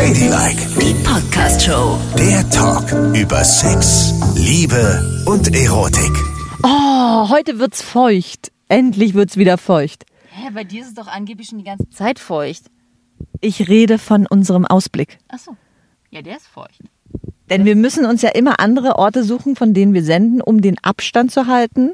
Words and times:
Ladylike, 0.00 0.66
Die 0.80 0.94
Podcast-Show. 1.04 1.98
der 2.18 2.48
Talk 2.48 2.90
über 3.14 3.44
Sex, 3.44 4.14
Liebe 4.34 5.22
und 5.26 5.54
Erotik. 5.54 6.10
Oh, 6.62 7.28
heute 7.28 7.58
wird's 7.58 7.82
feucht. 7.82 8.50
Endlich 8.70 9.12
wird's 9.12 9.36
wieder 9.36 9.58
feucht. 9.58 10.06
Hä, 10.30 10.48
bei 10.54 10.64
dir 10.64 10.80
ist 10.80 10.88
es 10.88 10.94
doch 10.94 11.06
angeblich 11.06 11.48
schon 11.48 11.58
die 11.58 11.64
ganze 11.64 11.86
Zeit 11.90 12.18
feucht. 12.18 12.62
Ich 13.42 13.68
rede 13.68 13.98
von 13.98 14.26
unserem 14.26 14.64
Ausblick. 14.64 15.18
Ach 15.28 15.38
so. 15.38 15.54
Ja, 16.10 16.22
der 16.22 16.38
ist 16.38 16.46
feucht. 16.46 16.80
Denn 17.50 17.66
wir 17.66 17.76
müssen 17.76 18.06
uns 18.06 18.22
ja 18.22 18.30
immer 18.30 18.58
andere 18.58 18.96
Orte 18.96 19.22
suchen, 19.22 19.54
von 19.54 19.74
denen 19.74 19.92
wir 19.92 20.02
senden, 20.02 20.40
um 20.40 20.62
den 20.62 20.78
Abstand 20.82 21.30
zu 21.30 21.46
halten, 21.46 21.92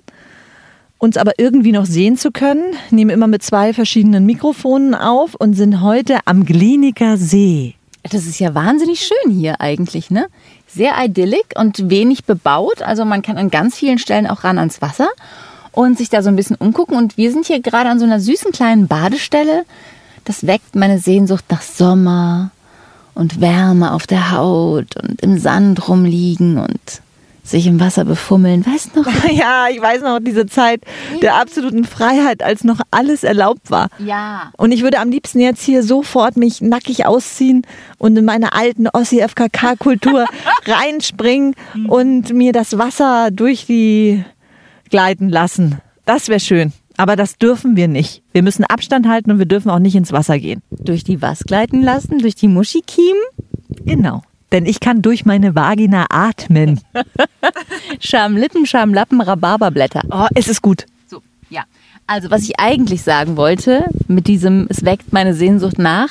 uns 0.98 1.16
aber 1.16 1.40
irgendwie 1.40 1.72
noch 1.72 1.86
sehen 1.86 2.16
zu 2.16 2.30
können. 2.30 2.76
Nehmen 2.90 3.10
immer 3.10 3.26
mit 3.26 3.42
zwei 3.42 3.72
verschiedenen 3.74 4.26
Mikrofonen 4.26 4.94
auf 4.94 5.34
und 5.34 5.54
sind 5.54 5.80
heute 5.80 6.20
am 6.24 6.44
Gliniker 6.44 7.16
See. 7.16 7.74
Das 8.10 8.26
ist 8.26 8.38
ja 8.38 8.54
wahnsinnig 8.54 9.00
schön 9.00 9.32
hier 9.32 9.60
eigentlich, 9.60 10.10
ne? 10.10 10.26
Sehr 10.66 10.92
idyllic 10.98 11.54
und 11.56 11.90
wenig 11.90 12.24
bebaut. 12.24 12.82
Also 12.82 13.04
man 13.04 13.22
kann 13.22 13.38
an 13.38 13.50
ganz 13.50 13.76
vielen 13.76 13.98
Stellen 13.98 14.26
auch 14.26 14.44
ran 14.44 14.58
ans 14.58 14.82
Wasser 14.82 15.08
und 15.72 15.98
sich 15.98 16.08
da 16.08 16.22
so 16.22 16.28
ein 16.28 16.36
bisschen 16.36 16.56
umgucken. 16.56 16.96
Und 16.96 17.16
wir 17.16 17.30
sind 17.32 17.46
hier 17.46 17.60
gerade 17.60 17.88
an 17.88 17.98
so 17.98 18.04
einer 18.04 18.20
süßen 18.20 18.52
kleinen 18.52 18.88
Badestelle. 18.88 19.64
Das 20.24 20.46
weckt 20.46 20.74
meine 20.74 20.98
Sehnsucht 20.98 21.44
nach 21.50 21.62
Sommer 21.62 22.50
und 23.14 23.40
Wärme 23.40 23.92
auf 23.92 24.06
der 24.06 24.32
Haut 24.32 24.96
und 24.96 25.20
im 25.22 25.38
Sand 25.38 25.88
rumliegen 25.88 26.58
und 26.58 26.80
sich 27.48 27.66
im 27.66 27.80
Wasser 27.80 28.04
befummeln. 28.04 28.64
Weißt 28.64 28.90
du 28.94 29.02
noch? 29.02 29.06
Ja, 29.30 29.66
ich 29.70 29.80
weiß 29.80 30.02
noch 30.02 30.18
diese 30.20 30.46
Zeit 30.46 30.82
der 31.20 31.34
absoluten 31.36 31.84
Freiheit, 31.84 32.42
als 32.42 32.64
noch 32.64 32.80
alles 32.90 33.24
erlaubt 33.24 33.70
war. 33.70 33.88
Ja. 33.98 34.52
Und 34.56 34.72
ich 34.72 34.82
würde 34.82 34.98
am 34.98 35.10
liebsten 35.10 35.40
jetzt 35.40 35.62
hier 35.62 35.82
sofort 35.82 36.36
mich 36.36 36.60
nackig 36.60 37.06
ausziehen 37.06 37.62
und 37.98 38.16
in 38.16 38.24
meine 38.24 38.52
alten 38.54 38.88
Ossi-FKK-Kultur 38.88 40.26
reinspringen 40.66 41.54
und 41.88 42.32
mir 42.32 42.52
das 42.52 42.78
Wasser 42.78 43.30
durch 43.30 43.66
die 43.66 44.24
gleiten 44.90 45.28
lassen. 45.28 45.78
Das 46.04 46.28
wäre 46.28 46.40
schön. 46.40 46.72
Aber 46.96 47.16
das 47.16 47.36
dürfen 47.36 47.76
wir 47.76 47.88
nicht. 47.88 48.22
Wir 48.32 48.42
müssen 48.42 48.64
Abstand 48.64 49.06
halten 49.06 49.30
und 49.30 49.38
wir 49.38 49.46
dürfen 49.46 49.70
auch 49.70 49.78
nicht 49.78 49.96
ins 49.96 50.12
Wasser 50.12 50.38
gehen. 50.38 50.62
Durch 50.70 51.04
die 51.04 51.20
was 51.20 51.40
gleiten 51.40 51.82
lassen? 51.82 52.20
Durch 52.20 52.34
die 52.36 52.48
Muschikiemen? 52.48 53.20
Genau. 53.84 54.22
Denn 54.52 54.66
ich 54.66 54.80
kann 54.80 55.02
durch 55.02 55.24
meine 55.24 55.54
Vagina 55.54 56.06
atmen. 56.10 56.80
Schamlippen, 58.00 58.66
Schamlappen, 58.66 59.20
Rhabarberblätter. 59.20 60.02
Oh, 60.10 60.26
es 60.34 60.48
ist 60.48 60.62
gut. 60.62 60.86
So, 61.08 61.20
ja. 61.50 61.64
Also, 62.06 62.30
was 62.30 62.42
ich 62.42 62.60
eigentlich 62.60 63.02
sagen 63.02 63.36
wollte, 63.36 63.84
mit 64.06 64.28
diesem, 64.28 64.66
es 64.68 64.84
weckt 64.84 65.12
meine 65.12 65.34
Sehnsucht 65.34 65.78
nach. 65.78 66.10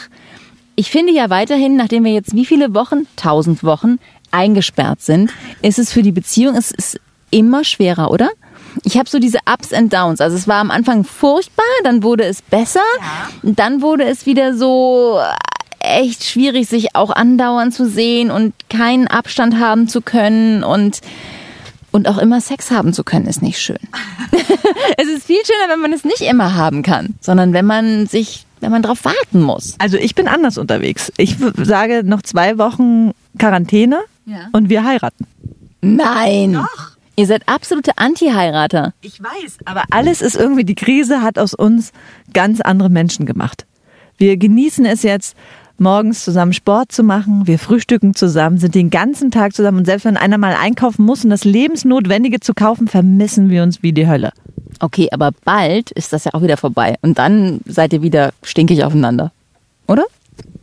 Ich 0.75 0.92
finde 0.92 1.14
ja 1.14 1.30
weiterhin, 1.30 1.77
nachdem 1.77 2.03
wir 2.03 2.11
jetzt 2.11 2.36
wie 2.36 2.45
viele 2.45 2.73
Wochen, 2.73 3.08
tausend 3.16 3.64
Wochen, 3.64 4.00
eingesperrt 4.31 5.02
sind, 5.02 5.31
ist 5.61 5.80
es 5.80 5.94
für 5.94 6.02
die 6.02 6.11
Beziehung, 6.11 6.55
es 6.55 6.72
ist 6.72 6.99
immer 7.31 7.64
schwerer, 7.64 8.11
oder? 8.11 8.30
Ich 8.83 8.97
habe 8.97 9.09
so 9.09 9.20
diese 9.20 9.39
Ups 9.45 9.72
and 9.72 9.94
Downs. 9.94 10.20
Also 10.20 10.36
es 10.36 10.49
war 10.49 10.58
am 10.58 10.70
Anfang 10.70 11.05
furchtbar, 11.05 11.64
dann 11.83 12.03
wurde 12.03 12.25
es 12.25 12.42
besser, 12.42 12.81
und 13.42 13.58
dann 13.58 13.81
wurde 13.81 14.03
es 14.03 14.25
wieder 14.25 14.55
so 14.55 15.20
echt 15.86 16.23
schwierig, 16.23 16.67
sich 16.67 16.95
auch 16.95 17.09
andauernd 17.11 17.73
zu 17.73 17.88
sehen 17.89 18.31
und 18.31 18.53
keinen 18.69 19.08
Abstand 19.08 19.59
haben 19.59 19.88
zu 19.88 20.02
können 20.02 20.64
und 20.64 21.02
und 21.92 22.09
auch 22.09 22.17
immer 22.17 22.42
Sex 22.42 22.72
haben 22.72 22.92
zu 22.92 23.05
können, 23.05 23.25
ist 23.25 23.42
nicht 23.42 23.58
schön. 23.58 23.80
es 24.97 25.08
ist 25.08 25.25
viel 25.25 25.39
schöner, 25.45 25.72
wenn 25.72 25.80
man 25.80 25.94
es 25.94 26.03
nicht 26.03 26.19
immer 26.22 26.53
haben 26.55 26.83
kann, 26.83 27.16
sondern 27.22 27.53
wenn 27.53 27.66
man 27.66 28.05
sich, 28.05 28.45
wenn 28.59 28.69
man 28.72 28.81
drauf 28.81 29.05
warten 29.05 29.42
muss. 29.42 29.75
Also 29.80 29.95
ich 29.95 30.14
bin 30.14 30.27
anders 30.27 30.58
unterwegs. 30.58 31.14
Ich 31.16 31.38
sage 31.55 32.02
noch 32.03 32.22
zwei 32.22 32.58
Wochen 32.58 33.11
Quarantäne 33.39 34.02
Ja. 34.25 34.49
und 34.52 34.67
wir 34.67 34.83
heiraten. 34.83 35.25
Nein. 35.81 36.53
Doch. 36.53 36.92
Ihr 37.16 37.27
seid 37.27 37.47
absolute 37.47 37.97
Anti-Heirater. 37.97 38.93
Ich 38.99 39.21
weiß, 39.23 39.59
aber 39.64 39.83
alles 39.89 40.21
ist 40.21 40.36
irgendwie, 40.36 40.65
die 40.65 40.76
Krise 40.76 41.21
hat 41.21 41.39
aus 41.39 41.54
uns 41.54 41.93
ganz 42.33 42.59
andere 42.59 42.89
Menschen 42.89 43.26
gemacht. 43.26 43.65
Wir 44.17 44.36
genießen 44.36 44.86
es 44.86 45.04
jetzt, 45.04 45.38
morgens 45.77 46.23
zusammen 46.23 46.53
Sport 46.53 46.91
zu 46.91 47.03
machen. 47.03 47.47
Wir 47.47 47.59
frühstücken 47.59 48.15
zusammen, 48.15 48.58
sind 48.58 48.75
den 48.75 48.89
ganzen 48.89 49.31
Tag 49.31 49.53
zusammen. 49.55 49.80
Und 49.80 49.86
selbst 49.86 50.05
wenn 50.05 50.17
einer 50.17 50.37
mal 50.37 50.55
einkaufen 50.55 51.05
muss 51.05 51.23
und 51.23 51.30
das 51.30 51.43
Lebensnotwendige 51.43 52.39
zu 52.39 52.53
kaufen, 52.53 52.87
vermissen 52.87 53.49
wir 53.49 53.63
uns 53.63 53.83
wie 53.83 53.93
die 53.93 54.08
Hölle. 54.08 54.31
Okay, 54.80 55.09
aber 55.11 55.31
bald 55.43 55.91
ist 55.91 56.14
das 56.14 56.25
ja 56.25 56.33
auch 56.33 56.41
wieder 56.41 56.58
vorbei. 56.58 56.95
Und 57.02 57.17
dann 57.17 57.61
seid 57.65 57.93
ihr 57.93 58.02
wieder 58.02 58.33
stinkig 58.43 58.83
aufeinander. 58.83 59.31
Oder? 59.87 60.05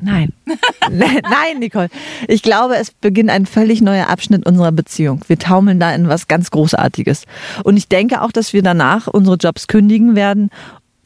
Nein. 0.00 0.32
Nein, 0.90 1.58
Nicole. 1.60 1.88
Ich 2.26 2.42
glaube, 2.42 2.76
es 2.76 2.90
beginnt 2.90 3.30
ein 3.30 3.46
völlig 3.46 3.80
neuer 3.80 4.08
Abschnitt 4.08 4.44
unserer 4.44 4.72
Beziehung. 4.72 5.22
Wir 5.28 5.38
taumeln 5.38 5.78
da 5.78 5.94
in 5.94 6.08
was 6.08 6.26
ganz 6.26 6.50
Großartiges. 6.50 7.24
Und 7.62 7.76
ich 7.76 7.88
denke 7.88 8.20
auch, 8.22 8.32
dass 8.32 8.52
wir 8.52 8.62
danach 8.62 9.06
unsere 9.06 9.36
Jobs 9.36 9.68
kündigen 9.68 10.16
werden, 10.16 10.50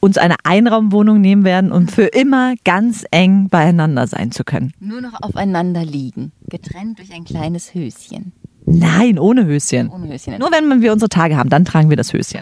uns 0.07 0.17
eine 0.19 0.37
Einraumwohnung 0.45 1.21
nehmen 1.21 1.45
werden, 1.45 1.73
um 1.73 1.89
für 1.89 2.07
immer 2.07 2.55
ganz 2.65 3.05
eng 3.11 3.49
beieinander 3.49 4.07
sein 4.07 4.31
zu 4.31 4.45
können. 4.45 4.73
Nur 4.81 5.01
noch 5.01 5.21
aufeinander 5.21 5.85
liegen. 5.85 6.33
Getrennt 6.49 6.99
durch 6.99 7.13
ein 7.13 7.25
kleines 7.25 7.75
Höschen. 7.75 8.33
Nein, 8.65 9.19
ohne 9.19 9.45
Höschen. 9.45 9.91
Ohne 9.91 10.09
Höschen. 10.09 10.39
Nur 10.39 10.51
wenn 10.53 10.81
wir 10.81 10.93
unsere 10.93 11.09
Tage 11.09 11.37
haben, 11.37 11.51
dann 11.51 11.65
tragen 11.65 11.91
wir 11.91 11.97
das 11.97 12.13
Höschen. 12.13 12.41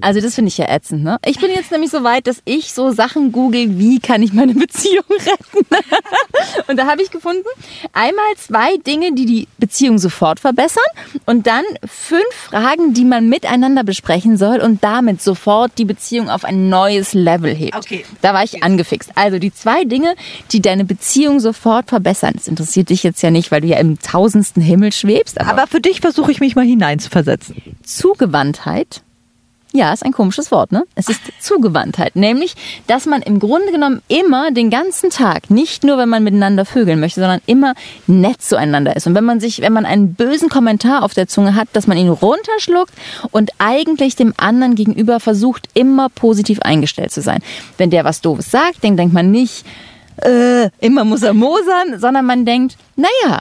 Also 0.00 0.20
das 0.20 0.34
finde 0.34 0.48
ich 0.48 0.58
ja 0.58 0.68
ätzend, 0.68 1.04
ne? 1.04 1.18
Ich 1.24 1.38
bin 1.38 1.50
jetzt 1.50 1.70
nämlich 1.70 1.90
so 1.90 2.02
weit, 2.04 2.26
dass 2.26 2.42
ich 2.44 2.72
so 2.72 2.90
Sachen 2.92 3.32
google, 3.32 3.78
wie 3.78 3.98
kann 3.98 4.22
ich 4.22 4.32
meine 4.32 4.54
Beziehung 4.54 5.04
retten? 5.10 5.66
und 6.68 6.76
da 6.76 6.86
habe 6.86 7.02
ich 7.02 7.10
gefunden, 7.10 7.46
einmal 7.92 8.24
zwei 8.36 8.76
Dinge, 8.78 9.12
die 9.14 9.26
die 9.26 9.48
Beziehung 9.58 9.98
sofort 9.98 10.40
verbessern 10.40 10.82
und 11.24 11.46
dann 11.46 11.64
fünf 11.84 12.22
Fragen, 12.32 12.94
die 12.94 13.04
man 13.04 13.28
miteinander 13.28 13.84
besprechen 13.84 14.36
soll 14.36 14.60
und 14.60 14.82
damit 14.84 15.22
sofort 15.22 15.72
die 15.78 15.84
Beziehung 15.84 16.30
auf 16.30 16.44
ein 16.44 16.68
neues 16.68 17.14
Level 17.14 17.54
hebt. 17.54 17.76
Okay. 17.76 18.04
Da 18.22 18.34
war 18.34 18.44
ich 18.44 18.62
angefixt. 18.62 19.12
Also 19.14 19.38
die 19.38 19.52
zwei 19.52 19.84
Dinge, 19.84 20.14
die 20.52 20.60
deine 20.60 20.84
Beziehung 20.84 21.40
sofort 21.40 21.88
verbessern. 21.88 22.32
Das 22.34 22.48
interessiert 22.48 22.90
dich 22.90 23.02
jetzt 23.02 23.22
ja 23.22 23.30
nicht, 23.30 23.50
weil 23.50 23.60
du 23.60 23.68
ja 23.68 23.78
im 23.78 23.98
tausendsten 23.98 24.62
Himmel 24.62 24.92
schwebst, 24.92 25.40
aber, 25.40 25.50
Aber 25.50 25.66
für 25.66 25.80
dich 25.80 26.00
versuche 26.00 26.30
ich 26.30 26.40
mich 26.40 26.56
mal 26.56 26.64
hineinzuversetzen. 26.64 27.56
Zugewandtheit. 27.82 29.02
Ja, 29.76 29.92
ist 29.92 30.06
ein 30.06 30.12
komisches 30.12 30.50
Wort, 30.50 30.72
ne? 30.72 30.84
Es 30.94 31.10
ist 31.10 31.20
Zugewandtheit. 31.38 32.16
Nämlich, 32.16 32.54
dass 32.86 33.04
man 33.04 33.20
im 33.20 33.38
Grunde 33.38 33.70
genommen 33.72 34.00
immer 34.08 34.50
den 34.50 34.70
ganzen 34.70 35.10
Tag, 35.10 35.50
nicht 35.50 35.84
nur 35.84 35.98
wenn 35.98 36.08
man 36.08 36.24
miteinander 36.24 36.64
vögeln 36.64 36.98
möchte, 36.98 37.20
sondern 37.20 37.42
immer 37.44 37.74
nett 38.06 38.40
zueinander 38.40 38.96
ist. 38.96 39.06
Und 39.06 39.14
wenn 39.14 39.24
man 39.24 39.38
sich, 39.38 39.60
wenn 39.60 39.74
man 39.74 39.84
einen 39.84 40.14
bösen 40.14 40.48
Kommentar 40.48 41.02
auf 41.02 41.12
der 41.12 41.28
Zunge 41.28 41.54
hat, 41.54 41.68
dass 41.74 41.86
man 41.86 41.98
ihn 41.98 42.08
runterschluckt 42.08 42.94
und 43.32 43.50
eigentlich 43.58 44.16
dem 44.16 44.32
anderen 44.38 44.76
gegenüber 44.76 45.20
versucht, 45.20 45.68
immer 45.74 46.08
positiv 46.08 46.60
eingestellt 46.60 47.12
zu 47.12 47.20
sein. 47.20 47.40
Wenn 47.76 47.90
der 47.90 48.06
was 48.06 48.22
Doofes 48.22 48.50
sagt, 48.50 48.82
dann 48.82 48.96
denkt 48.96 49.12
man 49.12 49.30
nicht, 49.30 49.66
äh, 50.22 50.70
immer 50.80 51.04
muss 51.04 51.22
er 51.22 51.34
mosern, 51.34 51.98
sondern 51.98 52.24
man 52.24 52.46
denkt, 52.46 52.78
naja, 52.96 53.40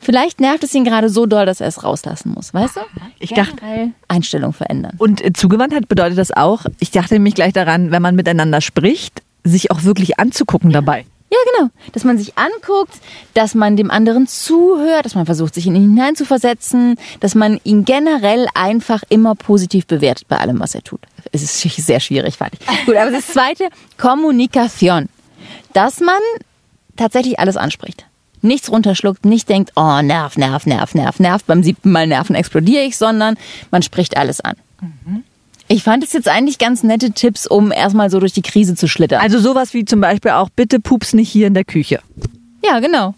vielleicht 0.00 0.40
nervt 0.40 0.64
es 0.64 0.74
ihn 0.74 0.84
gerade 0.84 1.08
so 1.08 1.26
doll, 1.26 1.46
dass 1.46 1.60
er 1.60 1.68
es 1.68 1.84
rauslassen 1.84 2.32
muss, 2.32 2.52
weißt 2.52 2.76
du? 2.76 2.80
Ich 3.20 3.30
dachte- 3.32 3.92
Einstellung 4.08 4.52
verändern. 4.52 4.94
Und 4.98 5.24
äh, 5.24 5.32
Zugewandtheit 5.32 5.86
bedeutet 5.88 6.18
das 6.18 6.32
auch, 6.32 6.64
ich 6.80 6.90
dachte 6.90 7.14
nämlich 7.14 7.34
gleich 7.34 7.52
daran, 7.52 7.90
wenn 7.92 8.02
man 8.02 8.16
miteinander 8.16 8.60
spricht, 8.60 9.22
sich 9.44 9.70
auch 9.70 9.84
wirklich 9.84 10.18
anzugucken 10.18 10.72
dabei. 10.72 11.04
Ja, 11.32 11.38
genau. 11.54 11.70
Dass 11.92 12.02
man 12.02 12.18
sich 12.18 12.36
anguckt, 12.36 12.94
dass 13.34 13.54
man 13.54 13.76
dem 13.76 13.88
anderen 13.92 14.26
zuhört, 14.26 15.04
dass 15.04 15.14
man 15.14 15.26
versucht, 15.26 15.54
sich 15.54 15.64
in 15.68 15.76
ihn 15.76 15.82
hineinzuversetzen, 15.94 16.96
dass 17.20 17.36
man 17.36 17.60
ihn 17.62 17.84
generell 17.84 18.48
einfach 18.54 19.04
immer 19.10 19.36
positiv 19.36 19.86
bewertet 19.86 20.26
bei 20.26 20.38
allem, 20.38 20.58
was 20.58 20.74
er 20.74 20.82
tut. 20.82 20.98
Es 21.30 21.42
ist 21.42 21.60
sehr 21.86 22.00
schwierig, 22.00 22.36
fand 22.36 22.54
ich. 22.54 22.84
Gut, 22.84 22.96
aber 22.96 23.12
das 23.12 23.28
zweite, 23.28 23.68
Kommunikation. 23.96 25.08
Dass 25.72 26.00
man 26.00 26.18
tatsächlich 26.96 27.38
alles 27.38 27.56
anspricht. 27.56 28.06
Nichts 28.42 28.70
runterschluckt, 28.70 29.24
nicht 29.24 29.48
denkt, 29.48 29.72
oh, 29.76 30.00
Nerv, 30.02 30.36
Nerv, 30.36 30.66
Nerv, 30.66 30.94
Nerv, 30.94 31.20
Nerv, 31.20 31.44
beim 31.44 31.62
siebten 31.62 31.92
Mal 31.92 32.06
Nerven 32.06 32.34
explodiere 32.34 32.84
ich, 32.84 32.96
sondern 32.96 33.36
man 33.70 33.82
spricht 33.82 34.16
alles 34.16 34.40
an. 34.40 34.56
Ich 35.68 35.84
fand 35.84 36.02
es 36.02 36.12
jetzt 36.12 36.28
eigentlich 36.28 36.58
ganz 36.58 36.82
nette 36.82 37.12
Tipps, 37.12 37.46
um 37.46 37.70
erstmal 37.70 38.10
so 38.10 38.18
durch 38.18 38.32
die 38.32 38.42
Krise 38.42 38.74
zu 38.74 38.88
schlittern. 38.88 39.20
Also 39.20 39.38
sowas 39.38 39.72
wie 39.72 39.84
zum 39.84 40.00
Beispiel 40.00 40.32
auch, 40.32 40.48
bitte 40.50 40.80
pups 40.80 41.12
nicht 41.12 41.30
hier 41.30 41.46
in 41.46 41.54
der 41.54 41.64
Küche. 41.64 42.00
Ja, 42.64 42.80
genau. 42.80 43.14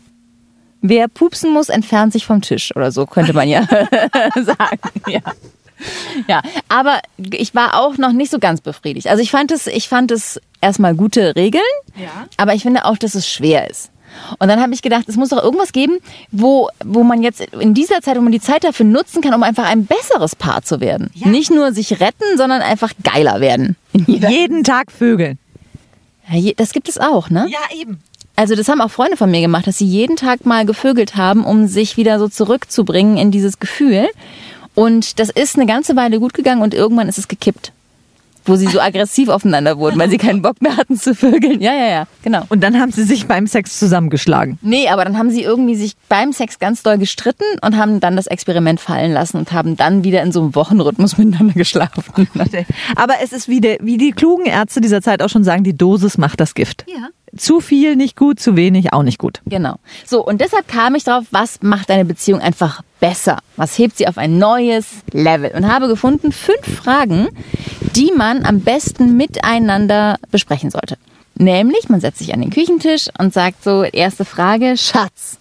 Wer 0.82 1.06
pupsen 1.06 1.52
muss, 1.52 1.68
entfernt 1.68 2.12
sich 2.12 2.26
vom 2.26 2.42
Tisch 2.42 2.74
oder 2.74 2.90
so, 2.90 3.06
könnte 3.06 3.32
man 3.32 3.48
ja 3.48 3.62
sagen. 4.34 4.80
Ja. 5.06 5.20
ja, 6.26 6.42
aber 6.68 7.00
ich 7.30 7.54
war 7.54 7.80
auch 7.80 7.96
noch 7.98 8.12
nicht 8.12 8.30
so 8.30 8.40
ganz 8.40 8.60
befriedigt. 8.60 9.06
Also 9.06 9.22
ich 9.22 9.30
fand 9.30 9.52
es, 9.52 9.68
ich 9.68 9.88
fand 9.88 10.10
es 10.10 10.40
erstmal 10.60 10.94
gute 10.94 11.36
Regeln, 11.36 11.62
aber 12.36 12.54
ich 12.54 12.62
finde 12.62 12.84
auch, 12.84 12.98
dass 12.98 13.14
es 13.14 13.28
schwer 13.28 13.70
ist. 13.70 13.91
Und 14.38 14.48
dann 14.48 14.60
habe 14.60 14.74
ich 14.74 14.82
gedacht, 14.82 15.08
es 15.08 15.16
muss 15.16 15.30
doch 15.30 15.42
irgendwas 15.42 15.72
geben, 15.72 15.98
wo, 16.30 16.68
wo 16.84 17.02
man 17.02 17.22
jetzt 17.22 17.40
in 17.40 17.74
dieser 17.74 18.00
Zeit, 18.00 18.16
wo 18.16 18.20
man 18.20 18.32
die 18.32 18.40
Zeit 18.40 18.64
dafür 18.64 18.86
nutzen 18.86 19.22
kann, 19.22 19.34
um 19.34 19.42
einfach 19.42 19.64
ein 19.64 19.86
besseres 19.86 20.36
Paar 20.36 20.62
zu 20.62 20.80
werden. 20.80 21.10
Nicht 21.14 21.50
nur 21.50 21.72
sich 21.72 22.00
retten, 22.00 22.36
sondern 22.36 22.62
einfach 22.62 22.92
geiler 23.02 23.40
werden. 23.40 23.76
Jeden 24.06 24.64
Tag 24.64 24.90
Vögeln. 24.92 25.38
Ja, 26.30 26.52
das 26.56 26.72
gibt 26.72 26.88
es 26.88 26.98
auch, 26.98 27.30
ne? 27.30 27.46
Ja, 27.50 27.76
eben. 27.76 28.00
Also 28.36 28.54
das 28.54 28.68
haben 28.68 28.80
auch 28.80 28.90
Freunde 28.90 29.16
von 29.16 29.30
mir 29.30 29.40
gemacht, 29.40 29.66
dass 29.66 29.78
sie 29.78 29.86
jeden 29.86 30.16
Tag 30.16 30.46
mal 30.46 30.64
gevögelt 30.64 31.16
haben, 31.16 31.44
um 31.44 31.66
sich 31.66 31.98
wieder 31.98 32.18
so 32.18 32.28
zurückzubringen 32.28 33.18
in 33.18 33.30
dieses 33.30 33.58
Gefühl. 33.58 34.08
Und 34.74 35.18
das 35.18 35.28
ist 35.28 35.56
eine 35.56 35.66
ganze 35.66 35.96
Weile 35.96 36.18
gut 36.18 36.32
gegangen 36.32 36.62
und 36.62 36.72
irgendwann 36.72 37.08
ist 37.08 37.18
es 37.18 37.28
gekippt. 37.28 37.72
Wo 38.44 38.56
sie 38.56 38.66
so 38.66 38.80
aggressiv 38.80 39.28
aufeinander 39.28 39.78
wurden, 39.78 39.98
weil 39.98 40.10
sie 40.10 40.18
keinen 40.18 40.42
Bock 40.42 40.60
mehr 40.60 40.76
hatten 40.76 40.96
zu 40.96 41.14
vögeln. 41.14 41.60
Ja, 41.60 41.72
ja, 41.72 41.88
ja, 41.88 42.06
genau. 42.22 42.42
Und 42.48 42.62
dann 42.62 42.80
haben 42.80 42.90
sie 42.92 43.04
sich 43.04 43.26
beim 43.26 43.46
Sex 43.46 43.78
zusammengeschlagen. 43.78 44.58
Nee, 44.62 44.88
aber 44.88 45.04
dann 45.04 45.16
haben 45.18 45.30
sie 45.30 45.42
irgendwie 45.42 45.76
sich 45.76 45.94
beim 46.08 46.32
Sex 46.32 46.58
ganz 46.58 46.82
doll 46.82 46.98
gestritten 46.98 47.44
und 47.62 47.76
haben 47.76 48.00
dann 48.00 48.16
das 48.16 48.26
Experiment 48.26 48.80
fallen 48.80 49.12
lassen 49.12 49.38
und 49.38 49.52
haben 49.52 49.76
dann 49.76 50.04
wieder 50.04 50.22
in 50.22 50.32
so 50.32 50.40
einem 50.40 50.54
Wochenrhythmus 50.54 51.18
miteinander 51.18 51.54
geschlafen. 51.54 52.28
Aber 52.96 53.14
es 53.22 53.32
ist 53.32 53.48
wie, 53.48 53.60
der, 53.60 53.78
wie 53.80 53.96
die 53.96 54.12
klugen 54.12 54.46
Ärzte 54.46 54.80
dieser 54.80 55.02
Zeit 55.02 55.22
auch 55.22 55.28
schon 55.28 55.44
sagen, 55.44 55.64
die 55.64 55.76
Dosis 55.76 56.18
macht 56.18 56.40
das 56.40 56.54
Gift. 56.54 56.84
Ja. 56.88 57.08
Zu 57.36 57.60
viel 57.60 57.96
nicht 57.96 58.16
gut, 58.16 58.40
zu 58.40 58.56
wenig 58.56 58.92
auch 58.92 59.02
nicht 59.02 59.18
gut. 59.18 59.40
Genau. 59.46 59.76
So, 60.04 60.24
und 60.24 60.40
deshalb 60.42 60.68
kam 60.68 60.94
ich 60.94 61.04
drauf, 61.04 61.24
was 61.30 61.62
macht 61.62 61.88
deine 61.88 62.04
Beziehung 62.04 62.40
einfach 62.40 62.82
besser? 63.00 63.38
Was 63.56 63.78
hebt 63.78 63.96
sie 63.96 64.06
auf 64.06 64.18
ein 64.18 64.38
neues 64.38 64.86
Level? 65.12 65.50
Und 65.54 65.66
habe 65.72 65.88
gefunden 65.88 66.30
fünf 66.30 66.82
Fragen, 66.82 67.28
die 67.96 68.12
man 68.14 68.44
am 68.44 68.60
besten 68.60 69.16
miteinander 69.16 70.18
besprechen 70.30 70.70
sollte. 70.70 70.98
Nämlich, 71.34 71.88
man 71.88 72.00
setzt 72.00 72.18
sich 72.18 72.34
an 72.34 72.42
den 72.42 72.50
Küchentisch 72.50 73.08
und 73.18 73.32
sagt 73.32 73.64
so, 73.64 73.82
erste 73.82 74.26
Frage, 74.26 74.76
Schatz, 74.76 75.38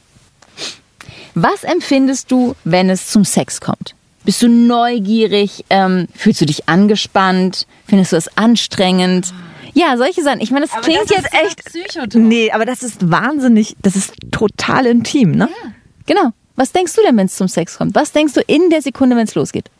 was 1.35 1.63
empfindest 1.63 2.31
du, 2.31 2.55
wenn 2.63 2.89
es 2.89 3.07
zum 3.07 3.25
Sex 3.25 3.59
kommt? 3.59 3.95
Bist 4.23 4.41
du 4.41 4.47
neugierig? 4.47 5.65
Ähm, 5.69 6.07
fühlst 6.15 6.41
du 6.41 6.45
dich 6.45 6.69
angespannt? 6.69 7.65
Findest 7.87 8.11
du 8.13 8.17
es 8.17 8.37
anstrengend? 8.37 9.33
Ja, 9.73 9.97
solche 9.97 10.21
Sachen. 10.23 10.41
Ich 10.41 10.51
meine, 10.51 10.65
das 10.67 10.81
klingt 10.81 11.09
jetzt 11.09 11.29
echt. 11.33 12.15
Nee, 12.15 12.51
aber 12.51 12.65
das 12.65 12.83
ist 12.83 13.09
wahnsinnig, 13.09 13.75
das 13.81 13.95
ist 13.95 14.13
total 14.31 14.85
intim, 14.85 15.31
ne? 15.31 15.49
Genau. 16.05 16.31
Was 16.55 16.71
denkst 16.73 16.93
du 16.95 17.01
denn, 17.01 17.15
wenn 17.17 17.27
es 17.27 17.35
zum 17.37 17.47
Sex 17.47 17.77
kommt? 17.77 17.95
Was 17.95 18.11
denkst 18.11 18.33
du 18.33 18.41
in 18.41 18.69
der 18.69 18.81
Sekunde, 18.81 19.15
wenn 19.15 19.25
es 19.25 19.35
losgeht? 19.35 19.71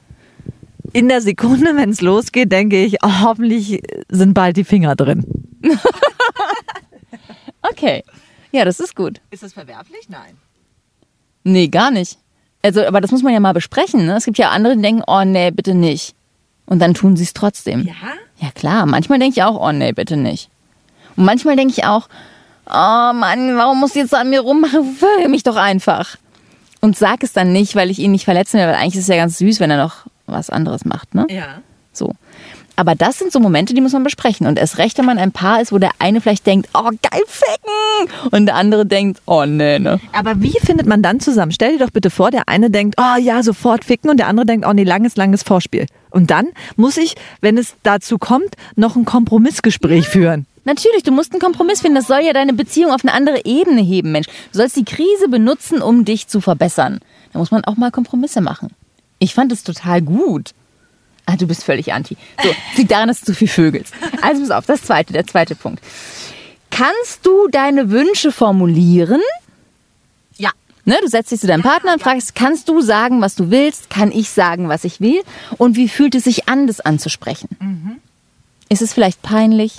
In 0.93 1.09
der 1.09 1.21
Sekunde, 1.21 1.75
wenn 1.75 1.89
es 1.89 2.01
losgeht, 2.01 2.51
denke 2.51 2.83
ich, 2.83 2.97
oh, 3.03 3.21
hoffentlich 3.21 3.81
sind 4.09 4.33
bald 4.33 4.57
die 4.57 4.63
Finger 4.63 4.95
drin. 4.95 5.25
Okay. 7.61 8.03
Ja, 8.51 8.65
das 8.65 8.79
ist 8.79 8.95
gut. 8.95 9.21
Ist 9.29 9.43
das 9.43 9.53
verwerflich? 9.53 10.09
Nein. 10.09 10.37
Nee, 11.43 11.67
gar 11.67 11.91
nicht. 11.91 12.17
Also, 12.61 12.85
aber 12.85 13.01
das 13.01 13.11
muss 13.11 13.23
man 13.23 13.33
ja 13.33 13.39
mal 13.39 13.53
besprechen. 13.53 14.05
Ne? 14.05 14.15
Es 14.15 14.25
gibt 14.25 14.37
ja 14.37 14.49
andere, 14.49 14.75
die 14.75 14.81
denken, 14.81 15.03
oh 15.07 15.23
nee, 15.23 15.51
bitte 15.51 15.73
nicht. 15.73 16.15
Und 16.65 16.79
dann 16.79 16.93
tun 16.93 17.15
sie 17.15 17.23
es 17.23 17.33
trotzdem. 17.33 17.87
Ja? 17.87 17.93
Ja 18.41 18.49
klar, 18.51 18.85
manchmal 18.85 19.19
denke 19.19 19.39
ich 19.39 19.43
auch, 19.43 19.59
oh 19.61 19.71
nee, 19.71 19.91
bitte 19.91 20.17
nicht. 20.17 20.49
Und 21.15 21.25
manchmal 21.25 21.55
denke 21.55 21.73
ich 21.77 21.85
auch, 21.85 22.09
oh 22.67 23.13
Mann, 23.13 23.55
warum 23.55 23.79
musst 23.79 23.95
du 23.95 23.99
jetzt 23.99 24.15
an 24.15 24.29
mir 24.29 24.41
rummachen? 24.41 24.95
Vögel 24.95 25.29
mich 25.29 25.43
doch 25.43 25.57
einfach. 25.57 26.17
Und 26.79 26.97
sag 26.97 27.23
es 27.23 27.33
dann 27.33 27.53
nicht, 27.53 27.75
weil 27.75 27.91
ich 27.91 27.99
ihn 27.99 28.11
nicht 28.11 28.25
verletzen 28.25 28.59
will, 28.59 28.65
weil 28.65 28.75
eigentlich 28.75 28.95
ist 28.95 29.03
es 29.03 29.07
ja 29.07 29.17
ganz 29.17 29.37
süß, 29.37 29.59
wenn 29.59 29.69
er 29.69 29.77
noch 29.77 30.05
was 30.25 30.49
anderes 30.49 30.85
macht, 30.85 31.13
ne? 31.13 31.27
Ja. 31.29 31.61
So. 31.93 32.13
Aber 32.75 32.95
das 32.95 33.19
sind 33.19 33.31
so 33.31 33.39
Momente, 33.39 33.75
die 33.75 33.81
muss 33.81 33.93
man 33.93 34.03
besprechen. 34.03 34.47
Und 34.47 34.57
erst 34.57 34.79
recht, 34.79 34.97
wenn 34.97 35.05
man 35.05 35.19
ein 35.19 35.31
Paar 35.31 35.61
ist, 35.61 35.71
wo 35.71 35.77
der 35.77 35.91
eine 35.99 36.21
vielleicht 36.21 36.47
denkt, 36.47 36.69
oh, 36.73 36.89
geil 37.01 37.21
ficken. 37.27 38.31
Und 38.31 38.47
der 38.47 38.55
andere 38.55 38.87
denkt, 38.87 39.21
oh, 39.27 39.45
nee, 39.45 39.77
ne. 39.77 39.99
Aber 40.13 40.41
wie 40.41 40.57
findet 40.63 40.87
man 40.87 41.03
dann 41.03 41.19
zusammen? 41.19 41.51
Stell 41.51 41.77
dir 41.77 41.85
doch 41.85 41.91
bitte 41.91 42.09
vor, 42.09 42.31
der 42.31 42.47
eine 42.47 42.71
denkt, 42.71 42.95
oh 42.97 43.19
ja, 43.19 43.43
sofort 43.43 43.85
ficken 43.85 44.09
und 44.09 44.17
der 44.17 44.27
andere 44.27 44.47
denkt, 44.47 44.65
oh 44.65 44.73
nee, 44.73 44.83
langes, 44.83 45.15
langes 45.15 45.43
Vorspiel. 45.43 45.85
Und 46.11 46.29
dann 46.29 46.49
muss 46.75 46.97
ich, 46.97 47.15
wenn 47.41 47.57
es 47.57 47.75
dazu 47.83 48.17
kommt, 48.17 48.55
noch 48.75 48.95
ein 48.95 49.05
Kompromissgespräch 49.05 50.07
führen. 50.07 50.45
Natürlich, 50.63 51.03
du 51.03 51.11
musst 51.11 51.31
einen 51.31 51.41
Kompromiss 51.41 51.81
finden. 51.81 51.95
Das 51.95 52.07
soll 52.07 52.21
ja 52.21 52.33
deine 52.33 52.53
Beziehung 52.53 52.91
auf 52.91 53.03
eine 53.03 53.13
andere 53.13 53.45
Ebene 53.45 53.81
heben, 53.81 54.11
Mensch. 54.11 54.27
Du 54.51 54.59
sollst 54.59 54.75
die 54.75 54.85
Krise 54.85 55.27
benutzen, 55.27 55.81
um 55.81 56.05
dich 56.05 56.27
zu 56.27 56.39
verbessern. 56.39 56.99
Da 57.33 57.39
muss 57.39 57.51
man 57.51 57.63
auch 57.65 57.77
mal 57.77 57.91
Kompromisse 57.91 58.41
machen. 58.41 58.69
Ich 59.17 59.33
fand 59.33 59.51
es 59.51 59.63
total 59.63 60.01
gut. 60.01 60.51
Ah, 61.25 61.35
du 61.35 61.47
bist 61.47 61.63
völlig 61.63 61.93
anti. 61.93 62.17
So, 62.43 62.49
liegt 62.77 62.91
daran, 62.91 63.07
dass 63.07 63.21
du 63.21 63.27
zu 63.27 63.33
viel 63.33 63.47
vögelst. 63.47 63.93
Also 64.21 64.41
pass 64.41 64.51
auf, 64.51 64.65
das 64.65 64.83
zweite, 64.83 65.13
der 65.13 65.25
zweite 65.25 65.55
Punkt. 65.55 65.81
Kannst 66.69 67.25
du 67.25 67.47
deine 67.49 67.89
Wünsche 67.91 68.31
formulieren? 68.31 69.21
Ja. 70.85 70.93
Ne, 70.93 70.99
du 71.01 71.07
setzt 71.07 71.31
dich 71.31 71.39
zu 71.39 71.47
deinem 71.47 71.63
Partner 71.63 71.93
und 71.93 72.01
fragst, 72.01 72.35
kannst 72.35 72.69
du 72.69 72.81
sagen, 72.81 73.21
was 73.21 73.35
du 73.35 73.51
willst? 73.51 73.89
Kann 73.89 74.11
ich 74.11 74.29
sagen, 74.29 74.69
was 74.69 74.83
ich 74.83 74.99
will? 75.01 75.21
Und 75.57 75.75
wie 75.75 75.87
fühlt 75.87 76.15
es 76.15 76.23
sich 76.23 76.49
an, 76.49 76.67
das 76.67 76.79
anzusprechen? 76.79 77.49
Ist 78.69 78.81
es 78.81 78.93
vielleicht 78.93 79.21
peinlich 79.21 79.77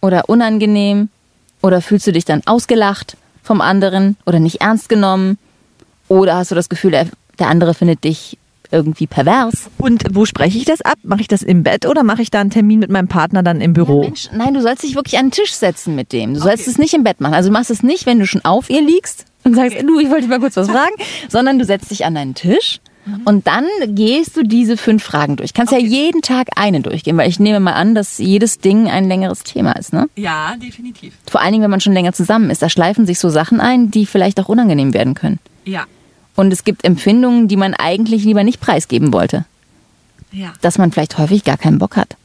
oder 0.00 0.28
unangenehm? 0.28 1.08
Oder 1.62 1.82
fühlst 1.82 2.06
du 2.06 2.12
dich 2.12 2.24
dann 2.24 2.42
ausgelacht 2.46 3.16
vom 3.42 3.60
anderen 3.60 4.16
oder 4.24 4.40
nicht 4.40 4.62
ernst 4.62 4.88
genommen? 4.88 5.38
Oder 6.08 6.36
hast 6.36 6.50
du 6.50 6.54
das 6.54 6.68
Gefühl, 6.68 6.92
der, 6.92 7.06
der 7.38 7.48
andere 7.48 7.74
findet 7.74 8.04
dich 8.04 8.38
irgendwie 8.70 9.06
pervers? 9.06 9.68
Und 9.76 10.04
wo 10.12 10.24
spreche 10.24 10.56
ich 10.56 10.64
das 10.64 10.80
ab? 10.80 10.96
Mache 11.02 11.20
ich 11.20 11.28
das 11.28 11.42
im 11.42 11.62
Bett 11.62 11.86
oder 11.86 12.02
mache 12.02 12.22
ich 12.22 12.30
da 12.30 12.40
einen 12.40 12.50
Termin 12.50 12.78
mit 12.78 12.90
meinem 12.90 13.08
Partner 13.08 13.42
dann 13.42 13.60
im 13.60 13.74
Büro? 13.74 14.02
Mensch, 14.02 14.28
nein, 14.32 14.54
du 14.54 14.62
sollst 14.62 14.84
dich 14.84 14.94
wirklich 14.94 15.18
an 15.18 15.26
den 15.26 15.32
Tisch 15.32 15.52
setzen 15.52 15.94
mit 15.94 16.12
dem. 16.12 16.34
Du 16.34 16.40
sollst 16.40 16.66
es 16.66 16.78
nicht 16.78 16.94
im 16.94 17.04
Bett 17.04 17.20
machen. 17.20 17.34
Also 17.34 17.50
du 17.50 17.52
machst 17.52 17.70
es 17.70 17.82
nicht, 17.82 18.06
wenn 18.06 18.18
du 18.18 18.26
schon 18.26 18.44
auf 18.44 18.70
ihr 18.70 18.80
liegst 18.80 19.26
und 19.44 19.54
sagst, 19.54 19.80
du, 19.82 19.98
ich 19.98 20.08
wollte 20.08 20.22
dich 20.22 20.30
mal 20.30 20.40
kurz 20.40 20.56
was 20.56 20.68
fragen, 20.70 20.94
sondern 21.28 21.58
du 21.58 21.64
setzt 21.64 21.90
dich 21.90 22.04
an 22.04 22.14
deinen 22.14 22.34
Tisch 22.34 22.80
und 23.24 23.46
dann 23.46 23.64
gehst 23.88 24.36
du 24.36 24.42
diese 24.42 24.76
fünf 24.76 25.02
Fragen 25.02 25.36
durch. 25.36 25.54
Kannst 25.54 25.72
ja 25.72 25.78
jeden 25.78 26.22
Tag 26.22 26.48
eine 26.56 26.80
durchgehen, 26.80 27.16
weil 27.16 27.28
ich 27.28 27.40
nehme 27.40 27.60
mal 27.60 27.72
an, 27.72 27.94
dass 27.94 28.18
jedes 28.18 28.58
Ding 28.58 28.88
ein 28.88 29.08
längeres 29.08 29.42
Thema 29.42 29.72
ist, 29.72 29.92
ne? 29.92 30.08
Ja, 30.16 30.54
definitiv. 30.56 31.14
Vor 31.28 31.40
allen 31.40 31.52
Dingen, 31.52 31.62
wenn 31.62 31.70
man 31.70 31.80
schon 31.80 31.94
länger 31.94 32.12
zusammen 32.12 32.50
ist, 32.50 32.62
da 32.62 32.68
schleifen 32.68 33.06
sich 33.06 33.18
so 33.18 33.30
Sachen 33.30 33.60
ein, 33.60 33.90
die 33.90 34.06
vielleicht 34.06 34.38
auch 34.38 34.48
unangenehm 34.48 34.92
werden 34.92 35.14
können. 35.14 35.38
Ja. 35.64 35.84
Und 36.36 36.52
es 36.52 36.64
gibt 36.64 36.84
Empfindungen, 36.84 37.48
die 37.48 37.56
man 37.56 37.74
eigentlich 37.74 38.24
lieber 38.24 38.44
nicht 38.44 38.60
preisgeben 38.60 39.12
wollte. 39.12 39.44
Ja. 40.32 40.52
Dass 40.60 40.78
man 40.78 40.92
vielleicht 40.92 41.18
häufig 41.18 41.44
gar 41.44 41.56
keinen 41.56 41.78
Bock 41.78 41.96
hat. 41.96 42.16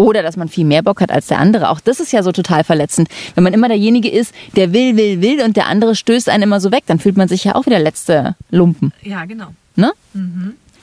Oder 0.00 0.22
dass 0.22 0.36
man 0.36 0.48
viel 0.48 0.64
mehr 0.64 0.82
Bock 0.82 1.00
hat 1.00 1.10
als 1.10 1.26
der 1.26 1.38
andere. 1.38 1.68
Auch 1.68 1.80
das 1.80 2.00
ist 2.00 2.12
ja 2.12 2.22
so 2.22 2.32
total 2.32 2.64
verletzend. 2.64 3.08
Wenn 3.34 3.44
man 3.44 3.52
immer 3.52 3.68
derjenige 3.68 4.10
ist, 4.10 4.34
der 4.56 4.72
will, 4.72 4.96
will, 4.96 5.20
will 5.20 5.42
und 5.42 5.56
der 5.56 5.66
andere 5.66 5.94
stößt 5.94 6.28
einen 6.28 6.44
immer 6.44 6.60
so 6.60 6.72
weg, 6.72 6.84
dann 6.86 6.98
fühlt 6.98 7.16
man 7.16 7.28
sich 7.28 7.44
ja 7.44 7.54
auch 7.54 7.66
wieder 7.66 7.78
letzte 7.78 8.34
Lumpen. 8.50 8.92
Ja, 9.02 9.24
genau. 9.26 9.48
Ne? 9.76 9.92